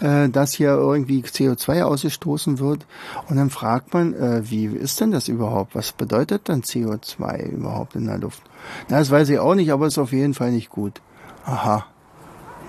äh, 0.01 0.29
dass 0.29 0.53
hier 0.53 0.69
irgendwie 0.69 1.23
CO2 1.23 1.81
ausgestoßen 1.81 2.59
wird. 2.59 2.85
Und 3.27 3.37
dann 3.37 3.49
fragt 3.49 3.93
man, 3.93 4.13
äh, 4.13 4.41
wie 4.49 4.65
ist 4.65 5.01
denn 5.01 5.11
das 5.11 5.27
überhaupt? 5.27 5.73
Was 5.73 5.91
bedeutet 5.91 6.49
dann 6.49 6.61
CO2 6.61 7.49
überhaupt 7.49 7.95
in 7.95 8.05
der 8.05 8.19
Luft? 8.19 8.43
Na, 8.89 8.99
das 8.99 9.09
weiß 9.09 9.29
ich 9.29 9.39
auch 9.39 9.55
nicht, 9.55 9.71
aber 9.71 9.87
ist 9.87 9.97
auf 9.97 10.11
jeden 10.11 10.33
Fall 10.33 10.51
nicht 10.51 10.69
gut. 10.69 11.01
Aha, 11.45 11.85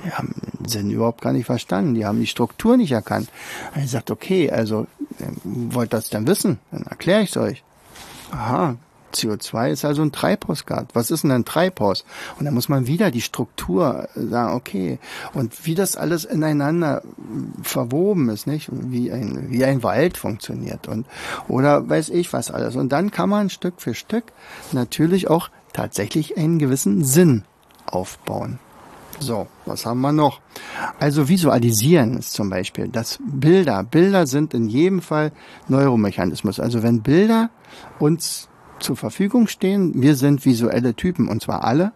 die 0.06 0.12
haben 0.12 0.34
Sinn 0.66 0.90
überhaupt 0.90 1.20
gar 1.20 1.32
nicht 1.32 1.46
verstanden. 1.46 1.94
Die 1.94 2.06
haben 2.06 2.20
die 2.20 2.26
Struktur 2.26 2.76
nicht 2.76 2.92
erkannt. 2.92 3.28
Und 3.74 3.82
ich 3.84 3.90
sagte, 3.90 4.12
okay, 4.12 4.50
also 4.50 4.86
wollt 5.44 5.92
das 5.92 6.10
denn 6.10 6.26
wissen? 6.26 6.58
Dann 6.70 6.84
erkläre 6.84 7.22
ich 7.22 7.30
es 7.30 7.36
euch. 7.36 7.64
Aha, 8.30 8.76
CO2 9.14 9.70
ist 9.70 9.84
also 9.84 10.02
ein 10.02 10.12
Treibhausgas. 10.12 10.86
Was 10.92 11.10
ist 11.10 11.24
denn 11.24 11.32
ein 11.32 11.44
Treibhaus? 11.44 12.04
Und 12.38 12.44
dann 12.44 12.54
muss 12.54 12.68
man 12.68 12.86
wieder 12.86 13.10
die 13.10 13.20
Struktur 13.20 14.08
sagen, 14.14 14.54
okay. 14.54 14.98
Und 15.34 15.66
wie 15.66 15.74
das 15.74 15.96
alles 15.96 16.24
ineinander 16.24 17.02
verwoben 17.62 18.28
ist, 18.28 18.46
nicht? 18.46 18.68
Wie 18.70 19.10
ein, 19.10 19.50
wie 19.50 19.64
ein 19.64 19.82
Wald 19.82 20.18
funktioniert 20.18 20.86
und, 20.86 21.06
oder 21.48 21.88
weiß 21.88 22.10
ich 22.10 22.32
was 22.32 22.50
alles. 22.50 22.76
Und 22.76 22.90
dann 22.90 23.10
kann 23.10 23.28
man 23.28 23.50
Stück 23.50 23.80
für 23.80 23.94
Stück 23.94 24.32
natürlich 24.72 25.28
auch 25.28 25.50
tatsächlich 25.72 26.36
einen 26.36 26.58
gewissen 26.58 27.04
Sinn 27.04 27.44
aufbauen. 27.86 28.58
So, 29.18 29.46
was 29.64 29.86
haben 29.86 30.00
wir 30.00 30.12
noch? 30.12 30.40
Also 31.00 31.28
visualisieren 31.28 32.18
ist 32.18 32.32
zum 32.32 32.50
Beispiel 32.50 32.88
das 32.88 33.18
Bilder. 33.24 33.82
Bilder 33.82 34.26
sind 34.26 34.54
in 34.54 34.68
jedem 34.68 35.00
Fall 35.00 35.32
Neuromechanismus. 35.68 36.60
Also 36.60 36.82
wenn 36.82 37.02
Bilder 37.02 37.50
uns 37.98 38.48
zur 38.78 38.96
Verfügung 38.96 39.48
stehen, 39.48 40.02
wir 40.02 40.16
sind 40.16 40.44
visuelle 40.44 40.94
Typen 40.94 41.28
und 41.28 41.42
zwar 41.42 41.64
alle, 41.64 41.92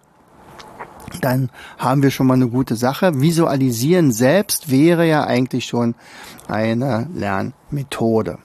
dann 1.20 1.50
haben 1.78 2.02
wir 2.02 2.10
schon 2.10 2.26
mal 2.26 2.34
eine 2.34 2.48
gute 2.48 2.76
Sache. 2.76 3.20
Visualisieren 3.20 4.12
selbst 4.12 4.70
wäre 4.70 5.06
ja 5.06 5.24
eigentlich 5.24 5.66
schon 5.66 5.94
eine 6.48 7.08
Lernmethode. 7.14 8.38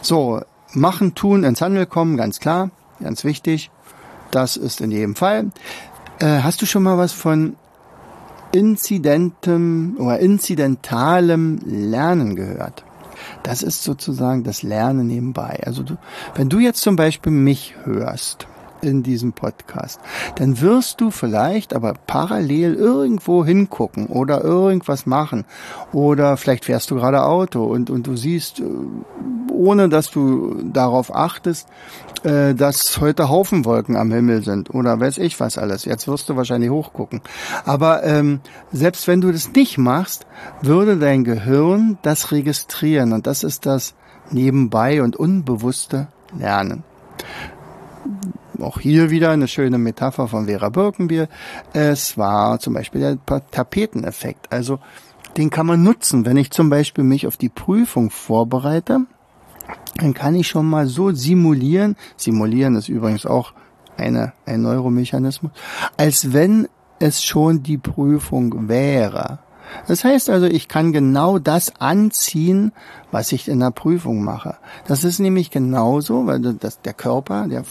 So, 0.00 0.42
machen, 0.74 1.14
tun, 1.14 1.44
ins 1.44 1.60
Handel 1.60 1.86
kommen, 1.86 2.16
ganz 2.16 2.40
klar, 2.40 2.70
ganz 3.00 3.24
wichtig. 3.24 3.70
Das 4.30 4.56
ist 4.56 4.80
in 4.80 4.90
jedem 4.90 5.14
Fall. 5.14 5.52
Äh, 6.18 6.40
hast 6.42 6.62
du 6.62 6.66
schon 6.66 6.82
mal 6.82 6.98
was 6.98 7.12
von 7.12 7.56
inzidentem 8.52 9.96
oder 9.98 10.18
inzidentalem 10.18 11.60
Lernen 11.64 12.36
gehört. 12.36 12.84
Das 13.42 13.62
ist 13.62 13.82
sozusagen 13.82 14.44
das 14.44 14.62
Lernen 14.62 15.06
nebenbei. 15.06 15.60
Also 15.64 15.82
du, 15.82 15.96
wenn 16.34 16.48
du 16.48 16.58
jetzt 16.58 16.82
zum 16.82 16.96
Beispiel 16.96 17.32
mich 17.32 17.74
hörst 17.84 18.46
in 18.82 19.02
diesem 19.02 19.32
Podcast, 19.32 20.00
dann 20.36 20.60
wirst 20.60 21.00
du 21.00 21.10
vielleicht 21.10 21.74
aber 21.74 21.94
parallel 22.06 22.74
irgendwo 22.74 23.44
hingucken 23.44 24.06
oder 24.06 24.42
irgendwas 24.42 25.06
machen 25.06 25.44
oder 25.92 26.36
vielleicht 26.36 26.64
fährst 26.64 26.90
du 26.90 26.96
gerade 26.96 27.22
Auto 27.22 27.64
und, 27.64 27.90
und 27.90 28.06
du 28.06 28.16
siehst, 28.16 28.60
äh, 28.60 28.64
ohne 29.52 29.88
dass 29.88 30.10
du 30.10 30.62
darauf 30.64 31.14
achtest, 31.14 31.68
äh, 32.24 32.54
dass 32.54 33.00
heute 33.00 33.28
Haufenwolken 33.28 33.96
am 33.96 34.12
Himmel 34.12 34.42
sind 34.42 34.74
oder 34.74 34.98
weiß 34.98 35.18
ich 35.18 35.38
was 35.40 35.58
alles. 35.58 35.84
Jetzt 35.84 36.08
wirst 36.08 36.28
du 36.28 36.36
wahrscheinlich 36.36 36.70
hochgucken. 36.70 37.20
Aber 37.64 38.02
ähm, 38.02 38.40
selbst 38.72 39.06
wenn 39.06 39.20
du 39.20 39.32
das 39.32 39.52
nicht 39.52 39.78
machst, 39.78 40.26
würde 40.60 40.96
dein 40.96 41.24
Gehirn 41.24 41.98
das 42.02 42.32
registrieren 42.32 43.12
und 43.12 43.26
das 43.26 43.44
ist 43.44 43.66
das 43.66 43.94
nebenbei 44.30 45.02
und 45.02 45.16
unbewusste 45.16 46.08
Lernen 46.36 46.84
auch 48.60 48.80
hier 48.80 49.10
wieder 49.10 49.30
eine 49.30 49.48
schöne 49.48 49.78
Metapher 49.78 50.28
von 50.28 50.46
Vera 50.46 50.68
Birkenbier. 50.68 51.28
Es 51.72 52.18
war 52.18 52.58
zum 52.58 52.74
Beispiel 52.74 53.00
der 53.00 53.18
Tapeteneffekt. 53.50 54.52
Also 54.52 54.78
den 55.36 55.50
kann 55.50 55.66
man 55.66 55.82
nutzen, 55.82 56.26
wenn 56.26 56.36
ich 56.36 56.50
zum 56.50 56.68
Beispiel 56.68 57.04
mich 57.04 57.26
auf 57.26 57.36
die 57.36 57.48
Prüfung 57.48 58.10
vorbereite. 58.10 59.06
Dann 59.96 60.14
kann 60.14 60.34
ich 60.34 60.48
schon 60.48 60.66
mal 60.66 60.86
so 60.86 61.12
simulieren. 61.12 61.96
Simulieren 62.16 62.76
ist 62.76 62.88
übrigens 62.88 63.26
auch 63.26 63.52
eine, 63.96 64.32
ein 64.46 64.62
Neuromechanismus, 64.62 65.52
als 65.96 66.32
wenn 66.32 66.68
es 66.98 67.22
schon 67.22 67.62
die 67.62 67.78
Prüfung 67.78 68.68
wäre. 68.68 69.40
Das 69.86 70.04
heißt 70.04 70.30
also, 70.30 70.46
ich 70.46 70.68
kann 70.68 70.92
genau 70.92 71.38
das 71.38 71.80
anziehen, 71.80 72.72
was 73.10 73.30
ich 73.32 73.48
in 73.48 73.60
der 73.60 73.70
Prüfung 73.70 74.24
mache. 74.24 74.56
Das 74.86 75.04
ist 75.04 75.18
nämlich 75.18 75.50
genauso, 75.50 76.26
weil 76.26 76.40
das, 76.40 76.80
der 76.80 76.94
Körper, 76.94 77.46
der 77.46 77.64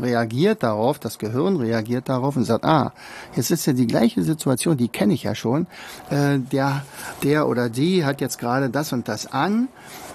reagiert 0.00 0.62
darauf, 0.62 0.98
das 0.98 1.18
Gehirn 1.18 1.56
reagiert 1.56 2.08
darauf 2.08 2.36
und 2.36 2.44
sagt, 2.44 2.64
ah, 2.64 2.92
jetzt 3.36 3.50
ist 3.50 3.66
ja 3.66 3.72
die 3.72 3.86
gleiche 3.86 4.22
Situation, 4.22 4.76
die 4.76 4.88
kenne 4.88 5.14
ich 5.14 5.22
ja 5.22 5.34
schon. 5.34 5.66
Äh, 6.10 6.38
der, 6.38 6.82
der 7.22 7.48
oder 7.48 7.68
die 7.68 8.04
hat 8.04 8.20
jetzt 8.20 8.38
gerade 8.38 8.70
das 8.70 8.92
und 8.92 9.08
das 9.08 9.32
an. 9.32 9.68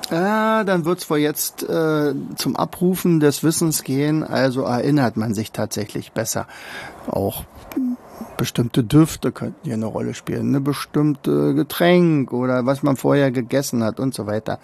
Äh, 0.09 0.65
dann 0.65 0.83
wird's 0.83 1.09
wohl 1.09 1.19
jetzt 1.19 1.63
äh, 1.63 2.13
zum 2.35 2.55
Abrufen 2.57 3.21
des 3.21 3.43
Wissens 3.43 3.83
gehen, 3.83 4.23
also 4.23 4.63
erinnert 4.63 5.15
man 5.15 5.33
sich 5.33 5.53
tatsächlich 5.53 6.11
besser. 6.11 6.45
Auch 7.07 7.45
bestimmte 8.37 8.83
Düfte 8.83 9.31
könnten 9.31 9.59
hier 9.63 9.73
eine 9.73 9.85
Rolle 9.85 10.13
spielen, 10.13 10.49
eine 10.49 10.61
bestimmte 10.61 11.53
Getränk 11.53 12.33
oder 12.33 12.65
was 12.65 12.83
man 12.83 12.95
vorher 12.95 13.31
gegessen 13.31 13.83
hat 13.83 13.99
und 13.99 14.13
so 14.13 14.27
weiter. 14.27 14.59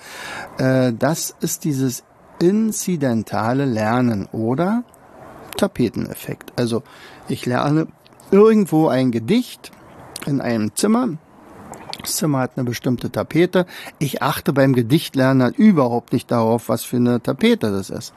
Äh, 0.57 0.93
das 0.93 1.35
ist 1.39 1.63
dieses 1.63 2.03
inzidentale 2.39 3.65
Lernen 3.65 4.27
oder 4.31 4.83
Tapeteneffekt. 5.57 6.53
Also 6.55 6.83
ich 7.27 7.45
lerne 7.45 7.87
irgendwo 8.31 8.87
ein 8.87 9.11
Gedicht 9.11 9.71
in 10.25 10.41
einem 10.41 10.75
Zimmer. 10.75 11.09
Das 12.01 12.15
Zimmer 12.15 12.39
hat 12.39 12.51
eine 12.55 12.63
bestimmte 12.63 13.11
Tapete. 13.11 13.65
Ich 13.97 14.21
achte 14.21 14.53
beim 14.53 14.73
Gedichtlernen 14.73 15.43
halt 15.43 15.57
überhaupt 15.57 16.13
nicht 16.13 16.31
darauf, 16.31 16.69
was 16.69 16.83
für 16.83 16.95
eine 16.95 17.21
Tapete 17.21 17.71
das 17.71 17.89
ist. 17.89 18.13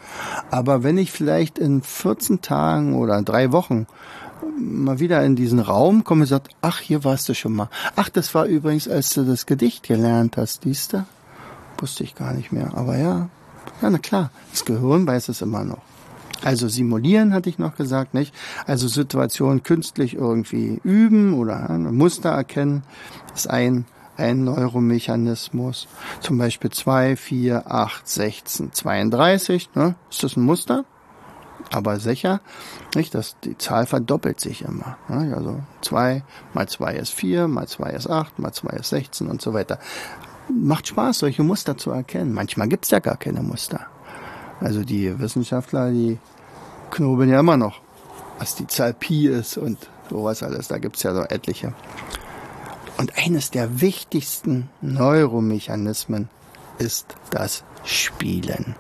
Aber 0.51 0.85
wenn 0.85 0.99
ich 0.99 1.11
vielleicht 1.11 1.59
in 1.59 1.83
14 1.83 2.43
Tagen 2.43 2.95
oder 2.95 3.21
drei 3.23 3.51
Wochen 3.51 3.89
mal 4.59 4.99
wieder 4.99 5.25
in 5.25 5.37
diesen 5.37 5.61
Raum 5.61 6.05
komme 6.05 6.23
und 6.23 6.27
sagt, 6.27 6.49
ach, 6.61 6.81
hier 6.81 7.05
warst 7.05 7.29
du 7.29 7.35
schon 7.35 7.53
mal. 7.53 7.69
Ach, 7.97 8.09
das 8.09 8.35
war 8.35 8.47
übrigens, 8.47 8.89
als 8.89 9.11
du 9.11 9.25
das 9.25 9.47
Gedicht 9.47 9.83
gelernt 9.85 10.37
hast, 10.37 10.63
siehst 10.63 10.93
du? 10.93 11.05
Wusste 11.79 12.05
ich 12.05 12.15
gar 12.15 12.33
nicht 12.33 12.53
mehr. 12.53 12.73
Aber 12.75 12.97
ja, 12.97 13.29
ja, 13.81 13.91
na 13.91 13.99
klar, 13.99 14.31
das 14.51 14.65
Gehirn 14.65 15.07
weiß 15.07 15.29
es 15.29 15.43
immer 15.43 15.65
noch. 15.65 15.83
Also 16.45 16.69
simulieren 16.69 17.33
hatte 17.33 17.49
ich 17.49 17.59
noch 17.59 17.77
gesagt, 17.77 18.15
nicht? 18.15 18.35
Also 18.67 18.89
Situationen 18.89 19.63
künstlich 19.63 20.15
irgendwie 20.15 20.81
üben 20.83 21.35
oder 21.35 21.69
Muster 21.79 22.31
erkennen 22.31 22.83
ist 23.35 23.49
ein, 23.49 23.85
ein 24.17 24.45
Neuromechanismus. 24.45 25.87
Zum 26.21 26.39
Beispiel 26.39 26.71
2, 26.71 27.17
4, 27.17 27.71
8, 27.73 28.09
16, 28.09 28.73
32, 28.73 29.71
ne? 29.75 29.95
Ist 30.11 30.25
das 30.25 30.37
ein 30.37 30.43
Muster? 30.43 30.85
Aber 31.71 31.99
sicher, 32.01 32.41
nicht, 32.95 33.15
dass 33.15 33.37
die 33.41 33.57
Zahl 33.59 33.87
verdoppelt 33.87 34.41
sich 34.41 34.63
immer. 34.63 34.97
Nicht? 35.09 35.35
Also 35.35 35.61
zwei 35.81 36.23
mal 36.55 36.69
zwei 36.69 36.95
ist 36.95 37.13
vier, 37.13 37.49
mal 37.49 37.67
zwei 37.67 37.91
ist 37.91 38.09
acht, 38.09 38.39
mal 38.39 38.53
zwei 38.53 38.77
ist 38.77 38.91
16 38.91 39.29
und 39.29 39.41
so 39.41 39.55
weiter. 39.55 39.79
Macht 40.49 40.89
Spaß, 40.89 41.21
solche 41.21 41.43
Muster 41.43 41.77
zu 41.79 41.91
erkennen. 41.91 42.33
Manchmal 42.33 42.69
gibt's 42.69 42.91
ja 42.91 42.99
gar 42.99 43.17
keine 43.17 43.43
Muster. 43.43 43.87
Also 44.61 44.85
die 44.85 45.19
Wissenschaftler, 45.19 45.91
die 45.91 46.19
knobeln 46.91 47.31
ja 47.31 47.41
immer 47.41 47.57
noch, 47.57 47.81
was 48.39 48.55
die 48.55 48.67
Zahl 48.67 48.93
Pi 48.93 49.29
ist 49.29 49.57
und 49.57 49.79
sowas 50.11 50.43
alles. 50.43 50.69
Da 50.69 50.79
gibt's 50.79 51.03
ja 51.03 51.15
so 51.15 51.23
etliche. 51.23 51.73
Und 52.99 53.17
eines 53.19 53.51
der 53.51 53.81
wichtigsten 53.81 54.69
Neuromechanismen 54.81 56.29
ist 56.79 57.17
das 57.31 57.65
Spielen. 57.85 58.77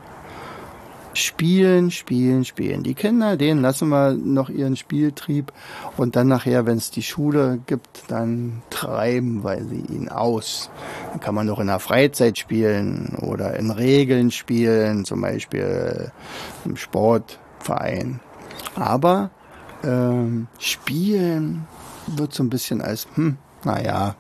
Spielen, 1.15 1.91
spielen, 1.91 2.45
spielen. 2.45 2.83
Die 2.83 2.95
Kinder, 2.95 3.37
denen 3.37 3.61
lassen 3.61 3.89
wir 3.91 4.13
noch 4.13 4.49
ihren 4.49 4.77
Spieltrieb 4.77 5.53
und 5.97 6.17
dann 6.17 6.29
nachher, 6.29 6.65
wenn 6.65 6.79
es 6.79 6.91
die 6.91 7.03
Schule 7.03 7.61
gibt, 7.67 8.05
dann 8.09 8.63
treiben 8.71 9.45
wir 9.45 9.63
sie 9.65 9.85
ihn 9.95 10.09
aus. 10.09 10.71
Dann 11.11 11.21
kann 11.21 11.35
man 11.35 11.47
noch 11.47 11.59
in 11.59 11.67
der 11.67 11.81
Freizeit 11.81 12.39
spielen 12.39 13.17
oder 13.21 13.57
in 13.57 13.71
Regeln 13.71 14.31
spielen, 14.31 15.05
zum 15.05 15.21
Beispiel 15.21 16.11
im 16.65 16.77
Sportverein. 16.77 18.21
Aber 18.75 19.31
ähm, 19.85 20.47
Spielen 20.59 21.67
wird 22.07 22.33
so 22.33 22.43
ein 22.43 22.51
bisschen 22.51 22.81
als, 22.81 23.07
hm, 23.15 23.37
naja, 23.65 24.17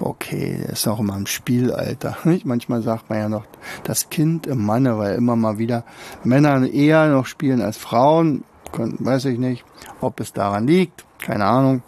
okay, 0.00 0.64
ist 0.70 0.86
noch 0.86 1.00
immer 1.00 1.16
im 1.16 1.26
Spielalter. 1.26 2.16
Manchmal 2.44 2.82
sagt 2.82 3.10
man 3.10 3.18
ja 3.18 3.28
noch 3.28 3.44
das 3.84 4.10
Kind 4.10 4.46
im 4.46 4.64
Manne, 4.64 4.98
weil 4.98 5.14
immer 5.16 5.36
mal 5.36 5.58
wieder 5.58 5.84
Männer 6.24 6.66
eher 6.68 7.08
noch 7.08 7.26
spielen 7.26 7.60
als 7.60 7.76
Frauen. 7.76 8.44
Weiß 8.72 9.24
ich 9.24 9.38
nicht, 9.38 9.64
ob 10.00 10.20
es 10.20 10.32
daran 10.32 10.66
liegt, 10.66 11.04
keine 11.18 11.44
Ahnung. 11.44 11.82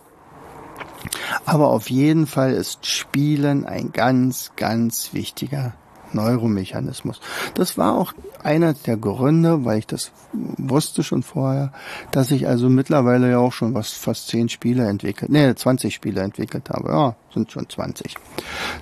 Aber 1.45 1.69
auf 1.69 1.91
jeden 1.91 2.27
Fall 2.27 2.53
ist 2.53 2.87
Spielen 2.87 3.67
ein 3.67 3.93
ganz, 3.93 4.53
ganz 4.57 5.13
wichtiger 5.13 5.75
Neuromechanismus. 6.13 7.21
Das 7.55 7.79
war 7.79 7.95
auch 7.95 8.13
einer 8.45 8.75
der 8.75 8.97
Gründe, 8.97 9.65
weil 9.65 9.79
ich 9.79 9.87
das 9.87 10.13
wusste 10.33 11.03
schon 11.03 11.23
vorher, 11.23 11.73
dass 12.11 12.31
ich 12.31 12.47
also 12.49 12.69
mittlerweile 12.69 13.31
ja 13.31 13.39
auch 13.39 13.53
schon 13.53 13.75
was 13.75 13.93
fast 13.93 14.29
zehn 14.29 14.49
Spiele 14.49 14.87
entwickelt, 14.87 15.31
nee, 15.31 15.55
20 15.55 15.95
Spiele 15.95 16.21
entwickelt 16.23 16.71
habe. 16.71 16.91
Ja, 16.91 17.17
sind 17.33 17.53
schon 17.53 17.69
20. 17.69 18.17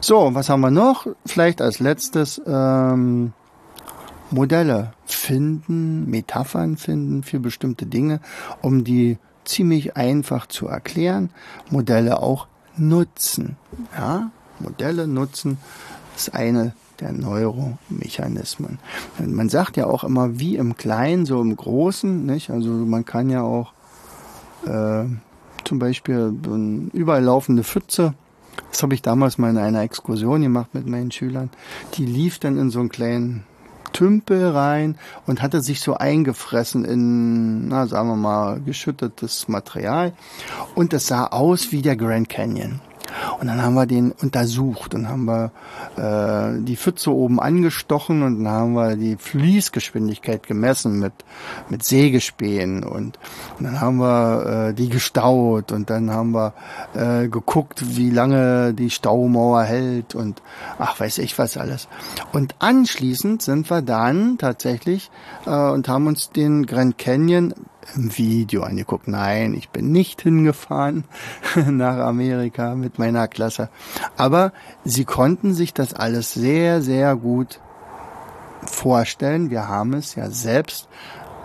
So, 0.01 0.35
was 0.35 0.49
haben 0.49 0.61
wir 0.61 0.71
noch? 0.71 1.07
Vielleicht 1.27 1.61
als 1.61 1.79
letztes 1.79 2.41
ähm, 2.47 3.33
Modelle 4.31 4.93
finden, 5.07 6.09
Metaphern 6.09 6.77
finden 6.77 7.23
für 7.23 7.41
bestimmte 7.41 7.87
Dinge, 7.87 8.21
um 8.63 8.85
die 8.85 9.19
ziemlich 9.45 9.97
einfach 9.97 10.47
zu 10.47 10.69
erklären. 10.69 11.31
Modelle 11.71 12.23
auch 12.23 12.47
nutzen. 12.77 13.57
Ja, 13.97 14.31
Modelle 14.61 15.07
nutzen 15.07 15.59
ist 16.17 16.35
eine 16.35 16.75
der 17.01 17.13
Neuromechanismen. 17.13 18.79
Man 19.19 19.49
sagt 19.49 19.77
ja 19.77 19.87
auch 19.87 20.05
immer, 20.05 20.39
wie 20.39 20.57
im 20.57 20.77
Kleinen, 20.77 21.27
so 21.27 21.41
im 21.41 21.55
Großen, 21.55 22.27
nicht? 22.27 22.51
Also 22.51 22.71
man 22.71 23.05
kann 23.05 23.31
ja 23.31 23.43
auch 23.43 23.73
äh, 24.67 25.05
zum 25.65 25.79
Beispiel 25.79 26.35
eine 26.45 26.91
überall 26.93 27.23
laufende 27.23 27.65
Pfütze, 27.65 28.15
das 28.71 28.83
habe 28.83 28.95
ich 28.95 29.03
damals 29.03 29.39
mal 29.39 29.51
in 29.51 29.59
einer 29.59 29.83
Exkursion 29.83 30.43
gemacht 30.43 30.75
mit 30.75 30.87
meinen 30.87 31.11
Schülern, 31.11 31.51
die 31.95 32.07
lief 32.07 32.39
dann 32.39 32.59
in 32.59 32.71
so 32.71 32.81
einen 32.81 32.89
kleinen 32.89 33.45
Tümpel 33.93 34.49
rein 34.49 34.97
und 35.27 35.43
hatte 35.43 35.61
sich 35.61 35.81
so 35.81 35.95
eingefressen 35.95 36.85
in, 36.85 37.69
na, 37.69 37.87
sagen 37.87 38.09
wir 38.09 38.17
mal, 38.17 38.61
geschüttetes 38.61 39.49
Material. 39.49 40.13
Und 40.75 40.93
es 40.93 41.09
sah 41.09 41.27
aus 41.27 41.73
wie 41.73 41.83
der 41.83 41.97
Grand 41.97 42.29
Canyon. 42.29 42.81
Und 43.39 43.47
dann 43.47 43.63
haben 43.63 43.75
wir 43.75 43.87
den 43.87 44.13
untersucht 44.13 44.95
und 44.95 45.09
haben 45.09 45.25
wir 45.25 45.51
äh, 45.97 46.63
die 46.63 46.77
Pfütze 46.77 47.13
oben 47.13 47.41
angestochen 47.41 48.23
und 48.23 48.45
dann 48.45 48.53
haben 48.53 48.73
wir 48.75 48.97
die 48.97 49.17
Fließgeschwindigkeit 49.17 50.47
gemessen 50.47 50.99
mit, 50.99 51.13
mit 51.69 51.85
Sägespänen 51.85 52.85
und, 52.85 53.19
und 53.59 53.65
dann 53.65 53.81
haben 53.81 53.99
wir 53.99 54.69
äh, 54.69 54.75
die 54.75 54.89
gestaut 54.89 55.73
und 55.73 55.91
dann 55.91 56.11
haben 56.11 56.33
wir 56.33 56.53
äh, 56.95 57.29
geguckt, 57.29 57.97
wie 57.97 58.11
lange 58.11 58.75
die 58.75 58.91
Staumauer 58.91 59.63
hält 59.63 60.15
und 60.15 60.43
ach 60.79 60.99
weiß 61.01 61.19
ich 61.19 61.39
was 61.39 61.57
alles. 61.57 61.89
Und 62.33 62.55
anschließend 62.59 63.43
sind 63.43 63.71
wir 63.71 63.83
dann 63.83 64.39
tatsächlich 64.39 65.11
äh, 65.47 65.51
und 65.51 65.89
haben 65.89 66.07
uns 66.07 66.31
den 66.31 66.67
Grand 66.67 66.99
Canyon 66.99 67.55
im 67.95 68.17
Video 68.17 68.63
angeguckt. 68.63 69.09
Nein, 69.09 69.55
ich 69.55 69.71
bin 69.71 69.93
nicht 69.93 70.23
hingefahren 70.23 71.05
nach 71.67 71.99
Amerika 71.99 72.75
mit 72.75 72.99
meiner 72.99 73.29
Klasse. 73.29 73.69
Aber 74.17 74.53
sie 74.85 75.05
konnten 75.05 75.55
sich 75.55 75.75
das 75.75 75.95
alles 75.95 76.33
sehr, 76.33 76.83
sehr 76.83 77.17
gut 77.17 77.61
vorstellen. 78.63 79.51
Wir 79.51 79.69
haben 79.69 79.95
es 79.95 80.15
ja 80.15 80.31
selbst 80.31 80.89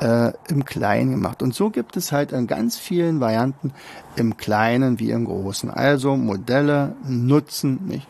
äh, 0.01 0.33
im 0.49 0.65
Kleinen 0.65 1.11
gemacht. 1.11 1.41
Und 1.41 1.53
so 1.53 1.69
gibt 1.69 1.97
es 1.97 2.11
halt 2.11 2.31
in 2.31 2.47
ganz 2.47 2.77
vielen 2.77 3.19
Varianten 3.19 3.73
im 4.15 4.37
Kleinen 4.37 4.99
wie 4.99 5.11
im 5.11 5.25
Großen. 5.25 5.69
Also 5.69 6.15
Modelle 6.15 6.95
nutzen, 7.07 7.79
nicht? 7.85 8.07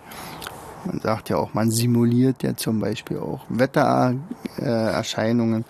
Man 0.85 1.01
sagt 1.01 1.29
ja 1.29 1.37
auch, 1.37 1.53
man 1.53 1.71
simuliert 1.71 2.43
ja 2.43 2.55
zum 2.55 2.79
Beispiel 2.79 3.17
auch 3.17 3.41
Wettererscheinungen. 3.49 5.65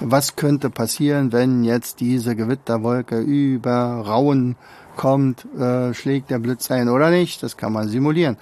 Was 0.00 0.36
könnte 0.36 0.68
passieren, 0.70 1.32
wenn 1.32 1.64
jetzt 1.64 1.98
diese 2.00 2.36
Gewitterwolke 2.36 3.18
über 3.20 4.04
Rauen 4.06 4.56
kommt, 4.96 5.46
äh, 5.58 5.94
schlägt 5.94 6.30
der 6.30 6.38
Blitz 6.40 6.70
ein 6.70 6.90
oder 6.90 7.10
nicht? 7.10 7.42
Das 7.42 7.56
kann 7.56 7.72
man 7.72 7.88
simulieren. 7.88 8.36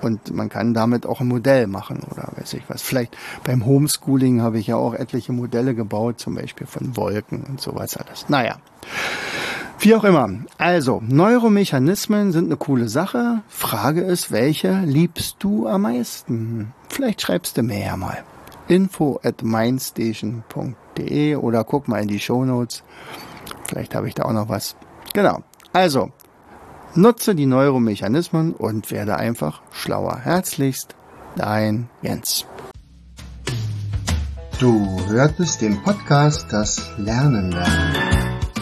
Und 0.00 0.32
man 0.32 0.48
kann 0.48 0.72
damit 0.72 1.04
auch 1.04 1.20
ein 1.20 1.28
Modell 1.28 1.66
machen 1.66 2.00
oder 2.10 2.32
weiß 2.36 2.54
ich 2.54 2.62
was. 2.68 2.80
Vielleicht 2.82 3.14
beim 3.44 3.66
Homeschooling 3.66 4.40
habe 4.40 4.58
ich 4.58 4.68
ja 4.68 4.76
auch 4.76 4.94
etliche 4.94 5.32
Modelle 5.32 5.74
gebaut, 5.74 6.20
zum 6.20 6.36
Beispiel 6.36 6.66
von 6.66 6.96
Wolken 6.96 7.44
und 7.44 7.60
sowas 7.60 7.96
alles. 7.96 8.28
Naja. 8.28 8.56
Wie 9.80 9.94
auch 9.94 10.02
immer. 10.02 10.28
Also, 10.58 11.00
Neuromechanismen 11.06 12.32
sind 12.32 12.46
eine 12.46 12.56
coole 12.56 12.88
Sache. 12.88 13.42
Frage 13.48 14.00
ist, 14.00 14.32
welche 14.32 14.80
liebst 14.80 15.36
du 15.38 15.68
am 15.68 15.82
meisten? 15.82 16.72
Vielleicht 16.88 17.22
schreibst 17.22 17.56
du 17.56 17.62
mir 17.62 17.78
ja 17.78 17.96
mal. 17.96 18.24
Info 18.66 19.20
at 19.22 19.44
mindstation.de 19.44 21.36
oder 21.36 21.62
guck 21.62 21.86
mal 21.86 22.02
in 22.02 22.08
die 22.08 22.18
Show 22.18 22.44
Notes. 22.44 22.82
Vielleicht 23.68 23.94
habe 23.94 24.08
ich 24.08 24.16
da 24.16 24.24
auch 24.24 24.32
noch 24.32 24.48
was. 24.48 24.74
Genau. 25.14 25.44
Also, 25.72 26.10
nutze 26.94 27.36
die 27.36 27.46
Neuromechanismen 27.46 28.54
und 28.54 28.90
werde 28.90 29.16
einfach 29.16 29.62
schlauer. 29.70 30.18
Herzlichst, 30.18 30.96
dein 31.36 31.88
Jens. 32.02 32.46
Du 34.58 34.98
hörtest 35.06 35.60
den 35.60 35.80
Podcast 35.84 36.52
Das 36.52 36.90
Lernen 36.98 37.52
lernen. 37.52 38.07